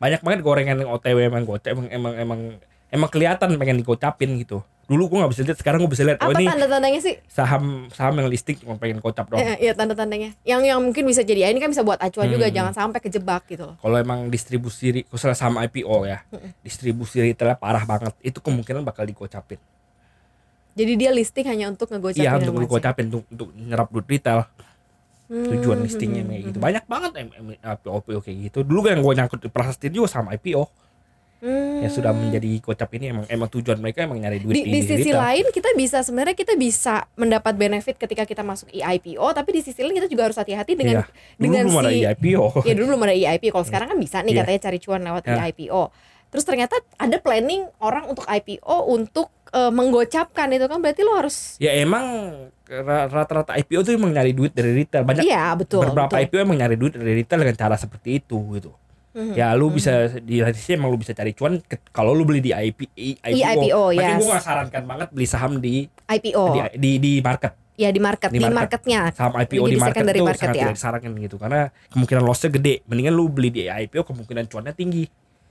Banyak 0.00 0.20
banget 0.24 0.40
gorengan 0.40 0.80
yang 0.80 0.90
OTW 0.90 1.18
emang 1.22 1.44
gocap 1.44 1.70
emang 1.70 1.86
emang 1.92 2.14
emang 2.16 2.40
emang 2.88 3.08
kelihatan 3.12 3.54
pengen 3.54 3.78
digocapin 3.78 4.32
gitu. 4.40 4.64
Dulu 4.88 5.06
gua 5.06 5.18
nggak 5.22 5.30
bisa 5.30 5.42
lihat, 5.44 5.58
sekarang 5.60 5.78
gua 5.78 5.92
bisa 5.92 6.02
lihat. 6.02 6.18
Oh 6.18 6.32
Apa 6.32 6.40
ini 6.40 6.50
tanda-tandanya 6.50 6.98
sih? 6.98 7.14
saham 7.30 7.86
saham 7.92 8.16
yang 8.16 8.26
listing 8.26 8.58
cuma 8.58 8.74
pengen 8.74 8.98
gocap 8.98 9.30
dong. 9.30 9.38
Iya, 9.38 9.54
iya 9.60 9.72
tanda-tandanya. 9.72 10.34
Yang 10.42 10.60
yang 10.66 10.80
mungkin 10.82 11.04
bisa 11.04 11.22
jadi 11.22 11.46
ya, 11.46 11.48
ini 11.52 11.62
kan 11.62 11.70
bisa 11.70 11.86
buat 11.86 12.00
acuan 12.00 12.26
juga 12.26 12.50
Hmm. 12.50 12.56
jangan 12.56 12.72
sampai 12.74 12.98
kejebak 12.98 13.46
gitu. 13.46 13.70
Kalau 13.70 13.96
emang 13.96 14.26
distribusi 14.26 15.06
khususnya 15.06 15.38
saham 15.38 15.60
IPO 15.60 15.94
ya, 16.04 16.26
distribusi 16.60 17.22
retailnya 17.22 17.54
parah 17.54 17.84
banget, 17.84 18.16
itu 18.18 18.40
kemungkinan 18.40 18.82
bakal 18.82 19.06
digocapin. 19.06 19.62
Jadi 20.70 20.92
dia 20.96 21.10
listing 21.10 21.44
hanya 21.44 21.66
untuk 21.68 21.86
ngegocapin 21.86 22.24
Iya 22.24 22.34
untuk 22.34 22.54
masih. 22.56 22.64
digocapin 22.64 23.04
untuk 23.06 23.22
untuk 23.28 23.48
nyerap 23.52 23.86
duit 23.90 24.06
retail. 24.08 24.42
Tujuan 25.30 25.78
Hmm, 25.78 25.86
listingnya 25.86 26.26
kayak 26.26 26.42
gitu. 26.44 26.58
Banyak 26.58 26.84
banget 26.84 27.10
IPO 27.62 27.90
IPO 28.02 28.18
kayak 28.20 28.38
gitu. 28.50 28.58
Dulu 28.60 28.80
kan 28.82 28.98
gue 28.98 29.14
nyangkut 29.14 29.40
di 29.40 29.48
prasasti 29.48 29.86
juga 29.88 30.10
sama 30.10 30.34
IPO. 30.34 30.66
Hmm. 31.40 31.80
yang 31.80 31.88
sudah 31.88 32.12
menjadi 32.12 32.60
gocap 32.60 32.92
ini 33.00 33.16
emang 33.16 33.24
emang 33.24 33.48
tujuan 33.48 33.80
mereka 33.80 34.04
emang 34.04 34.20
nyari 34.20 34.44
duit 34.44 34.52
di, 34.52 34.60
di 34.60 34.84
sisi 34.84 35.08
retail. 35.08 35.24
lain 35.24 35.44
kita 35.48 35.72
bisa 35.72 36.04
sebenarnya 36.04 36.36
kita 36.36 36.52
bisa 36.52 37.08
mendapat 37.16 37.56
benefit 37.56 37.96
ketika 37.96 38.28
kita 38.28 38.44
masuk 38.44 38.68
IPO 38.68 39.24
tapi 39.32 39.56
di 39.56 39.64
sisi 39.64 39.80
lain 39.80 39.96
kita 39.96 40.04
juga 40.04 40.28
harus 40.28 40.36
hati-hati 40.36 40.76
dengan 40.76 41.00
Iya. 41.00 41.04
Dulu 41.08 41.40
dengan 41.40 41.64
belum 41.64 41.80
ada 41.80 41.88
si 41.88 42.04
IPO. 42.04 42.44
ya 42.68 42.72
dulu 42.76 42.86
belum 42.92 43.02
ada 43.08 43.14
IPO 43.16 43.50
kalau 43.50 43.64
sekarang 43.64 43.88
kan 43.88 43.96
bisa 43.96 44.20
nih 44.20 44.36
Iya. 44.36 44.40
katanya 44.44 44.60
cari 44.60 44.78
cuan 44.84 45.00
lewat 45.00 45.22
Ya. 45.24 45.36
IPO 45.48 45.82
terus 46.28 46.44
ternyata 46.44 46.74
ada 46.94 47.16
planning 47.16 47.62
orang 47.80 48.04
untuk 48.04 48.28
IPO 48.28 48.76
untuk 48.92 49.32
eh, 49.48 49.72
menggocapkan 49.72 50.52
itu 50.52 50.68
kan 50.68 50.78
berarti 50.78 51.00
lo 51.02 51.16
harus 51.16 51.56
Ya 51.56 51.72
emang 51.72 52.04
rata-rata 53.10 53.58
IPO 53.58 53.82
tuh 53.82 53.92
emang 53.98 54.14
nyari 54.14 54.30
duit 54.30 54.54
dari 54.54 54.70
retail. 54.78 55.02
Banyak 55.02 55.26
iya 55.26 55.50
betul 55.58 55.82
beberapa 55.90 56.14
betul. 56.14 56.24
IPO 56.30 56.36
emang 56.46 56.56
nyari 56.62 56.76
duit 56.78 56.94
dari 56.94 57.12
retail 57.18 57.42
dengan 57.42 57.56
cara 57.58 57.74
seperti 57.74 58.22
itu 58.22 58.38
gitu. 58.54 58.70
Mhm. 59.10 59.34
Ya 59.34 59.50
lu 59.58 59.74
bisa 59.74 60.06
di 60.22 60.38
sisi 60.54 60.78
emang 60.78 60.94
lu 60.94 60.98
bisa 61.02 61.10
cari 61.10 61.34
cuan 61.34 61.58
kalau 61.90 62.14
lu 62.14 62.22
beli 62.22 62.38
di 62.38 62.54
IP, 62.54 62.86
IPO. 62.94 63.42
IPO, 63.66 63.82
Tapi 63.90 64.06
yes. 64.06 64.18
gue 64.22 64.28
gak 64.30 64.44
sarankan 64.46 64.82
banget 64.86 65.08
beli 65.10 65.26
saham 65.26 65.58
di 65.58 65.90
IPO 66.06 66.44
di, 66.54 66.60
di 66.78 66.90
di 67.02 67.12
market. 67.18 67.58
ya 67.74 67.88
di 67.90 67.98
market 67.98 68.28
di 68.30 68.38
di, 68.38 68.44
market. 68.44 68.60
marketnya 68.60 69.00
Saham 69.10 69.34
IPO 69.34 69.64
Jadi 69.66 69.74
di 69.74 69.80
market 69.80 69.94
secondary 69.98 70.18
itu 70.20 70.26
market 70.30 70.40
sangat 70.46 70.54
ya. 70.54 70.62
tidak 70.62 70.76
disarankan 70.78 71.10
gitu 71.26 71.36
karena 71.42 71.60
kemungkinan 71.90 72.22
lossnya 72.22 72.50
gede. 72.54 72.74
Mendingan 72.86 73.14
lu 73.18 73.24
beli 73.26 73.50
di 73.50 73.62
IPO 73.66 74.02
kemungkinan 74.06 74.44
cuannya 74.46 74.72
tinggi. 74.78 75.04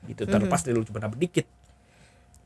Gitu 0.08 0.24
terlepas 0.24 0.64
dari 0.64 0.80
lu 0.80 0.88
cuma 0.88 1.04
dapat 1.04 1.20
dikit. 1.20 1.44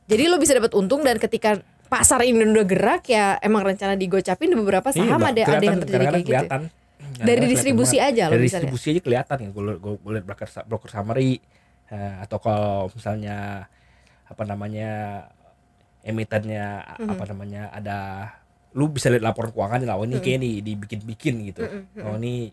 jadi 0.04 0.28
lo 0.28 0.36
bisa 0.36 0.52
dapat 0.58 0.76
untung 0.76 1.00
dan 1.00 1.16
ketika 1.16 1.64
pasar 1.86 2.20
ini 2.22 2.42
udah 2.42 2.64
gerak 2.64 3.04
ya 3.06 3.38
emang 3.40 3.64
rencana 3.64 3.94
digocapin 3.94 4.48
di 4.48 4.56
beberapa 4.56 4.90
saham 4.90 5.20
Iya, 5.22 5.30
ada 5.30 5.42
ada 5.52 5.64
yang 5.64 5.80
terjadi 5.80 6.06
kayak 6.06 6.18
gitu 6.18 6.30
kelihatan. 6.30 6.62
Dari 7.14 7.46
distribusi 7.46 7.98
aja 7.98 8.10
banget. 8.26 8.26
lo 8.26 8.34
Dari 8.34 8.42
bisa 8.42 8.58
lihat. 8.58 8.62
distribusi 8.66 8.88
aja 8.90 9.02
kelihatan 9.02 9.38
ya. 9.40 9.50
Gue 9.50 9.64
gue 9.78 10.12
lihat 10.12 10.26
broker 10.26 10.48
broker 10.64 10.90
summary 10.90 11.38
eh, 11.88 12.14
atau 12.20 12.38
kalau 12.38 12.90
misalnya 12.90 13.68
apa 14.24 14.44
namanya 14.44 14.92
emitennya 16.02 16.66
Mhm. 16.98 17.10
apa 17.10 17.24
namanya 17.26 17.62
ada 17.70 17.98
lu 18.74 18.90
bisa 18.90 19.08
lihat 19.08 19.22
laporan 19.24 19.54
keuangan 19.54 19.86
lah 19.86 19.96
oh 19.96 20.04
ini 20.04 20.18
kayak 20.18 20.40
nih 20.40 20.54
dibikin-bikin 20.60 21.36
gitu. 21.48 21.62
Mhm, 21.62 22.02
Oh 22.02 22.18
ini 22.18 22.50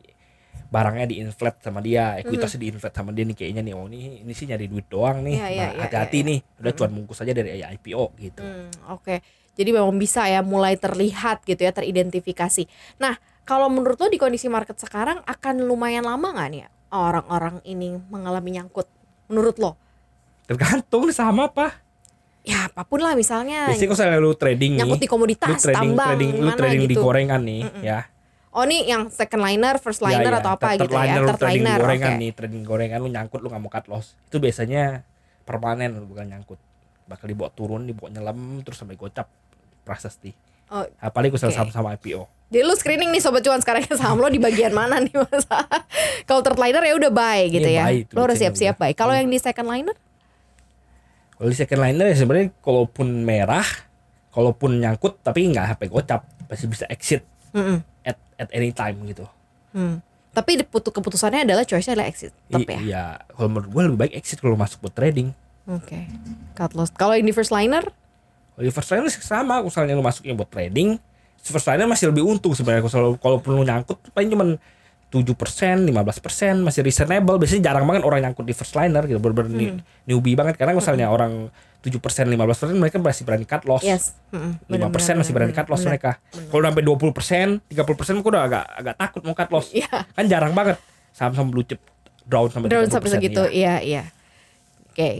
barangnya 0.71 1.07
diinflate 1.11 1.59
sama 1.67 1.83
dia, 1.83 2.15
ekuitasnya 2.23 2.59
Mhm. 2.63 2.65
diinflate 2.71 2.97
sama 2.97 3.11
dia 3.11 3.25
nih 3.27 3.37
kayaknya 3.37 3.63
nih. 3.67 3.75
Oh 3.75 3.87
ini 3.91 4.23
ini 4.23 4.33
sih 4.33 4.47
nyari 4.47 4.71
duit 4.71 4.87
doang 4.87 5.27
nih. 5.27 5.35
Iya, 5.35 5.47
iya, 5.51 5.67
Nah, 5.67 5.71
iya, 5.75 5.81
hati-hati 5.83 6.19
iya, 6.23 6.29
nih. 6.31 6.39
Udah 6.63 6.73
cuan 6.79 6.91
bungkus 6.95 7.19
aja 7.23 7.33
dari 7.35 7.59
IPO 7.59 8.05
gitu. 8.23 8.43
Hmm, 8.47 8.71
Oke, 8.95 9.19
jadi 9.59 9.71
memang 9.75 9.99
bisa 9.99 10.31
ya 10.31 10.41
mulai 10.47 10.79
terlihat 10.79 11.43
gitu 11.43 11.59
ya 11.59 11.75
teridentifikasi. 11.75 12.71
Nah, 13.03 13.19
kalau 13.43 13.67
menurut 13.67 13.99
lo 13.99 14.07
di 14.07 14.19
kondisi 14.23 14.47
market 14.47 14.79
sekarang 14.79 15.27
akan 15.27 15.67
lumayan 15.67 16.07
lama 16.07 16.31
nggak 16.31 16.49
nih 16.55 16.61
ya 16.63 16.69
orang-orang 16.91 17.63
ini 17.67 17.99
mengalami 18.11 18.51
nyangkut? 18.59 18.87
Menurut 19.31 19.59
lo? 19.63 19.75
Tergantung 20.47 21.11
saham 21.15 21.39
apa. 21.47 21.83
Ya 22.43 22.67
apa 22.73 22.83
pun 22.89 22.99
lah 23.05 23.13
misalnya 23.15 23.69
Biasanya 23.69 23.89
kalau 23.93 24.01
saya 24.01 24.17
lu 24.19 24.33
trading 24.33 24.73
nih, 24.75 24.79
nyangkut 24.83 24.99
di 24.99 25.07
lu 25.07 25.13
komoditas, 25.13 25.61
trading, 25.61 25.93
tambang, 25.95 26.09
trading, 26.09 26.31
lu 26.41 26.51
trading 26.57 26.81
di 26.89 26.97
gitu. 26.97 27.03
gorengan 27.05 27.41
nih, 27.45 27.63
ya. 27.85 27.99
Oh 28.51 28.63
nih 28.63 28.83
yang 28.85 29.07
second 29.09 29.39
liner, 29.41 29.79
first 29.79 30.01
Ya, 30.01 30.11
liner 30.13 30.33
ya, 30.33 30.39
atau 30.39 30.51
apa 30.53 30.75
third 30.75 30.85
gitu 30.85 30.93
ya? 30.93 31.01
liner, 31.07 31.21
lu 31.21 31.29
Third 31.29 31.39
trading 31.41 31.55
di 31.55 31.63
liner, 31.65 31.79
gorengan 31.79 32.11
oke. 32.11 32.19
nih, 32.19 32.31
trading 32.33 32.63
gorengan 32.63 32.99
lu 32.99 33.09
nyangkut 33.09 33.41
lu 33.41 33.47
nggak 33.47 33.61
mau 33.61 33.71
cut 33.71 33.87
loss. 33.87 34.07
Itu 34.27 34.37
biasanya 34.37 35.07
permanen 35.41 36.03
bukan 36.03 36.27
nyangkut. 36.27 36.59
Bakal 37.07 37.27
dibawa 37.27 37.51
turun, 37.51 37.83
dibawa 37.85 38.09
nyelam 38.09 38.39
terus 38.61 38.75
sampai 38.77 38.95
gocap 38.95 39.31
prasasti. 39.81 40.35
Oh, 40.69 40.83
Apalagi 40.99 41.31
kalau 41.33 41.47
Oke. 41.47 41.55
sama-sama 41.57 41.95
IPO. 41.95 42.27
jadi 42.49 42.63
lu 42.63 42.75
screening 42.75 43.11
nih 43.11 43.19
sobat 43.19 43.43
cuan 43.43 43.59
sekarang 43.59 43.87
saham 43.93 44.19
lo 44.19 44.27
di 44.27 44.39
bagian 44.39 44.71
mana 44.71 44.99
nih 44.99 45.15
mas? 45.15 45.47
Kalau 46.29 46.43
third 46.43 46.59
liner 46.59 46.79
ya 46.81 46.95
udah 46.97 47.11
buy 47.11 47.47
gitu 47.49 47.63
Iya, 47.65 47.79
ya. 47.81 47.85
buy 47.85 47.97
Lo 48.11 48.21
harus 48.25 48.39
siap-siap 48.39 48.75
buy. 48.77 48.91
Kalau 48.93 49.11
Hmm. 49.13 49.19
yang 49.21 49.29
di 49.29 49.39
second 49.39 49.67
liner? 49.67 49.95
Kalau 51.33 51.47
di 51.47 51.57
second 51.57 51.81
liner 51.81 52.07
ya 52.07 52.17
sebenarnya 52.17 52.51
kalaupun 52.57 53.07
merah, 53.21 53.67
kalaupun 54.29 54.77
nyangkut 54.77 55.19
tapi 55.21 55.47
nggak 55.47 55.75
sampai 55.75 55.87
gocap, 55.89 56.21
pasti 56.45 56.67
bisa 56.67 56.87
exit 56.87 57.23
at 58.41 58.49
any 58.51 58.73
time 58.73 58.97
gitu. 59.05 59.29
Hmm. 59.71 60.01
Tapi 60.31 60.63
putu 60.65 60.89
keputusannya 60.89 61.43
adalah 61.43 61.67
choice-nya 61.67 61.99
adalah 61.99 62.09
exit, 62.09 62.31
tetap 62.47 62.65
I- 62.65 62.71
ya. 62.71 62.81
Iya, 62.81 63.05
kalau 63.29 63.49
menurut 63.51 63.69
gue 63.69 63.83
lebih 63.85 63.99
baik 64.01 64.15
exit 64.15 64.39
kalau 64.39 64.55
masuk 64.55 64.81
buat 64.81 64.95
trading. 64.95 65.35
Oke. 65.67 66.07
Cut 66.55 66.73
loss. 66.73 66.91
Kalau 66.91 67.13
di 67.13 67.35
first 67.35 67.51
liner? 67.51 67.85
Kalau 68.55 68.65
di 68.65 68.73
first 68.73 68.91
liner 68.91 69.11
sama, 69.11 69.61
misalnya 69.61 69.93
lu 69.93 70.03
masuknya 70.03 70.33
buat 70.33 70.49
trading, 70.49 70.97
first 71.39 71.67
liner 71.67 71.85
masih 71.85 72.09
lebih 72.09 72.23
untung 72.23 72.55
sebenarnya 72.55 72.87
kalau 72.87 73.19
kalaupun 73.19 73.59
lu 73.59 73.63
nyangkut 73.63 73.99
paling 74.11 74.31
cuman 74.31 74.49
7%, 75.11 75.91
15% 75.91 76.63
masih 76.63 76.87
reasonable. 76.87 77.35
Biasanya 77.35 77.75
jarang 77.75 77.83
banget 77.83 78.07
orang 78.07 78.21
nyangkut 78.23 78.47
di 78.47 78.55
first 78.55 78.79
liner 78.79 79.03
gitu, 79.05 79.19
bener-bener 79.19 79.51
ni- 79.51 79.75
Hmm. 79.75 79.83
newbie 80.07 80.39
banget 80.39 80.55
karena 80.55 80.73
misalnya 80.73 81.11
orang 81.11 81.51
7%, 81.81 81.97
15% 82.29 82.37
mereka 82.75 82.97
masih 82.97 83.25
berani 83.25 83.45
cut 83.45 83.65
loss. 83.65 83.81
Yes. 83.81 84.13
5% 84.31 84.69
Benar, 84.69 84.93
masih 85.17 85.33
berani 85.33 85.51
cut 85.51 85.67
loss 85.67 85.81
benar. 85.81 85.91
mereka. 85.91 86.11
Kalau 86.47 86.63
sampai 86.63 86.85
20%, 86.85 87.65
30% 87.67 88.21
aku 88.21 88.29
udah 88.29 88.43
agak 88.45 88.65
agak 88.71 88.95
takut 88.97 89.23
mau 89.23 89.33
cut 89.33 89.49
loss. 89.49 89.73
Iya. 89.73 89.89
Kan 90.11 90.25
jarang 90.27 90.53
banget 90.53 90.77
saham-saham 91.11 91.49
blue 91.49 91.63
chip 91.63 91.81
down 92.23 92.47
sampai 92.47 92.69
30%, 92.69 92.91
sampai 92.91 93.11
segitu. 93.11 93.43
iya. 93.47 93.81
Iya, 93.81 94.03
iya. 94.03 94.03
Oke. 94.87 95.11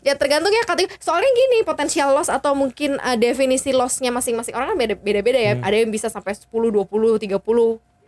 Ya 0.00 0.16
tergantung 0.16 0.50
ya 0.50 0.64
kategori. 0.64 0.98
Soalnya 0.98 1.28
gini, 1.28 1.62
potensial 1.62 2.10
loss 2.10 2.26
atau 2.26 2.52
mungkin 2.52 2.98
uh, 2.98 3.14
definisi 3.14 3.70
lossnya 3.70 4.10
masing-masing 4.10 4.50
orang 4.50 4.74
kan 4.74 4.78
beda- 4.78 4.98
beda-beda 4.98 5.38
ya. 5.38 5.52
Hmm. 5.54 5.62
Ada 5.62 5.76
yang 5.78 5.90
bisa 5.90 6.08
sampai 6.08 6.32
10, 6.32 6.48
20, 6.48 7.22
30 7.22 7.38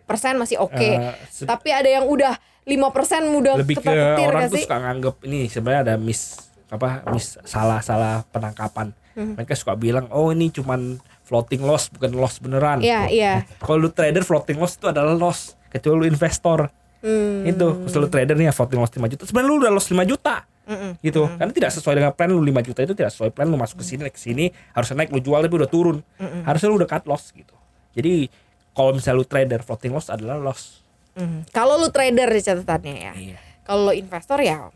persen 0.03 0.35
masih 0.35 0.59
oke. 0.59 0.75
Eh, 0.75 1.15
se- 1.29 1.45
Tapi 1.45 1.71
ada 1.71 1.87
yang 1.87 2.05
udah 2.05 2.35
5 2.65 2.89
persen 2.91 3.29
mudah 3.29 3.55
lebih 3.55 3.77
ke 3.77 3.93
orang 4.19 4.49
tuh 4.49 4.57
suka 4.59 4.81
nganggep 4.81 5.15
ini 5.23 5.47
sebenarnya 5.47 5.81
ada 5.85 5.95
miss 5.95 6.49
apa 6.67 7.05
miss 7.11 7.37
salah 7.43 7.81
salah 7.81 8.25
penangkapan 8.29 8.93
Hmm. 9.15 9.39
mereka 9.39 9.55
suka 9.55 9.79
bilang 9.79 10.11
oh 10.11 10.35
ini 10.35 10.51
cuman 10.51 10.99
floating 11.23 11.63
loss 11.63 11.87
bukan 11.87 12.19
loss 12.19 12.43
beneran 12.43 12.83
Iya, 12.83 13.07
iya. 13.07 13.33
kalau 13.57 13.79
lu 13.79 13.89
trader 13.89 14.21
floating 14.21 14.59
loss 14.59 14.75
itu 14.75 14.91
adalah 14.91 15.15
loss 15.15 15.55
kecuali 15.69 16.03
lu 16.03 16.07
investor 16.09 16.67
Hmm. 16.99 17.47
itu 17.47 17.63
kalau 17.87 18.03
lu 18.03 18.09
trader 18.09 18.35
nih 18.35 18.49
ya 18.49 18.53
floating 18.53 18.75
loss 18.77 18.91
5 18.91 19.07
juta 19.07 19.23
sebenarnya 19.23 19.49
lu 19.49 19.57
udah 19.61 19.71
loss 19.71 19.87
5 19.87 20.03
juta 20.03 20.43
Mm-mm. 20.65 20.99
gitu 20.99 21.31
karena 21.31 21.53
tidak 21.53 21.71
sesuai 21.71 21.95
dengan 21.95 22.11
plan 22.11 22.27
lu 22.27 22.41
5 22.41 22.59
juta 22.65 22.81
itu 22.81 22.91
tidak 22.93 23.13
sesuai 23.13 23.31
plan 23.31 23.47
lu 23.47 23.55
masuk 23.55 23.79
ke 23.79 23.85
sini 23.85 24.03
ke 24.09 24.17
sini 24.17 24.45
harusnya 24.73 24.97
naik 24.99 25.13
lu 25.13 25.21
jual 25.21 25.39
tapi 25.39 25.55
udah 25.55 25.69
turun 25.69 26.03
harusnya 26.43 26.67
lu 26.67 26.77
udah 26.77 26.91
cut 26.91 27.05
loss 27.05 27.31
gitu 27.31 27.55
jadi 27.93 28.27
kalau 28.73 28.91
misalnya 28.91 29.17
lu 29.17 29.27
trader 29.29 29.61
floating 29.61 29.93
loss 29.93 30.09
adalah 30.09 30.35
loss 30.37 30.83
Mhm. 31.15 31.47
Kalau 31.49 31.79
lu 31.79 31.87
trader 31.89 32.27
di 32.27 32.43
catatannya 32.43 32.95
ya. 32.97 33.13
Iya. 33.15 33.39
Kalau 33.63 33.87
lu 33.87 33.95
investor 33.95 34.43
ya 34.43 34.67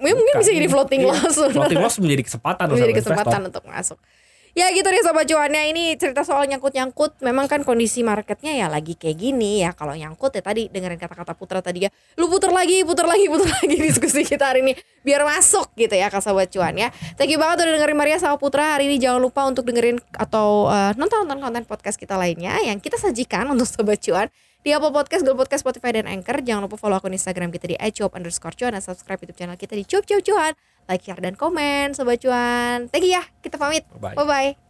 ya 0.00 0.12
mungkin 0.12 0.34
bisa 0.36 0.50
jadi 0.50 0.66
floating 0.66 1.00
Iya, 1.00 1.12
loss. 1.12 1.36
floating 1.52 1.78
loss 1.78 1.96
menjadi 1.98 2.22
kesempatan 2.24 2.64
menjadi 2.66 2.94
kesempatan 2.96 3.28
investor. 3.38 3.48
untuk 3.52 3.64
masuk. 3.66 3.98
Ya 4.50 4.66
gitu 4.74 4.82
deh 4.82 4.98
sobat 4.98 5.30
cuannya 5.30 5.70
ini 5.70 5.94
cerita 5.94 6.26
soal 6.26 6.42
nyangkut-nyangkut. 6.44 7.22
Memang 7.22 7.46
kan 7.46 7.62
kondisi 7.62 8.02
marketnya 8.02 8.50
ya 8.50 8.66
lagi 8.66 8.98
kayak 8.98 9.14
gini 9.14 9.62
ya. 9.62 9.70
Kalau 9.70 9.94
nyangkut 9.94 10.34
ya 10.34 10.42
tadi 10.42 10.66
dengerin 10.66 10.98
kata-kata 10.98 11.38
Putra 11.38 11.62
tadi 11.62 11.86
ya. 11.86 11.90
Lu 12.18 12.26
puter 12.26 12.50
lagi 12.50 12.82
puter 12.82 13.06
lagi 13.06 13.30
puter 13.30 13.46
lagi 13.46 13.78
diskusi 13.86 14.26
kita 14.26 14.50
hari 14.50 14.66
ini. 14.66 14.74
Biar 15.06 15.22
masuk 15.22 15.70
gitu 15.78 15.94
ya 15.94 16.10
ke 16.10 16.18
sobat 16.18 16.50
cuan 16.50 16.74
ya. 16.74 16.90
Thank 17.14 17.30
you 17.30 17.38
banget 17.38 17.62
udah 17.62 17.78
dengerin 17.78 17.94
Maria 17.94 18.18
sama 18.18 18.42
Putra 18.42 18.74
hari 18.74 18.90
ini. 18.90 18.98
Jangan 18.98 19.22
lupa 19.22 19.46
untuk 19.46 19.62
dengerin 19.62 20.02
atau 20.18 20.66
eh, 20.66 20.98
nonton 20.98 21.30
nonton 21.30 21.38
konten 21.38 21.62
podcast 21.62 21.94
kita 21.94 22.18
lainnya 22.18 22.58
yang 22.58 22.82
kita 22.82 22.98
sajikan 22.98 23.46
untuk 23.46 23.70
sobat 23.70 24.02
cuan 24.02 24.26
di 24.60 24.70
Apple 24.76 24.92
Podcast, 24.92 25.24
Google 25.24 25.44
Podcast, 25.44 25.64
Spotify, 25.64 25.96
dan 25.96 26.06
Anchor. 26.10 26.44
Jangan 26.44 26.68
lupa 26.68 26.76
follow 26.76 27.00
akun 27.00 27.16
Instagram 27.16 27.48
kita 27.48 27.70
di 27.70 27.76
@cuap 27.78 28.12
underscore 28.16 28.56
cuan 28.56 28.76
dan 28.76 28.82
subscribe 28.84 29.20
YouTube 29.24 29.38
channel 29.40 29.56
kita 29.56 29.72
di 29.72 29.84
cuap 29.88 30.04
cuap 30.04 30.22
cuan. 30.24 30.52
Like, 30.90 31.06
share, 31.06 31.22
dan 31.22 31.38
komen, 31.38 31.94
sobat 31.94 32.18
cuan. 32.18 32.90
Thank 32.90 33.06
you 33.06 33.14
ya, 33.14 33.22
kita 33.40 33.56
pamit. 33.56 33.86
Bye-bye. 33.94 34.18
Bye-bye. 34.18 34.60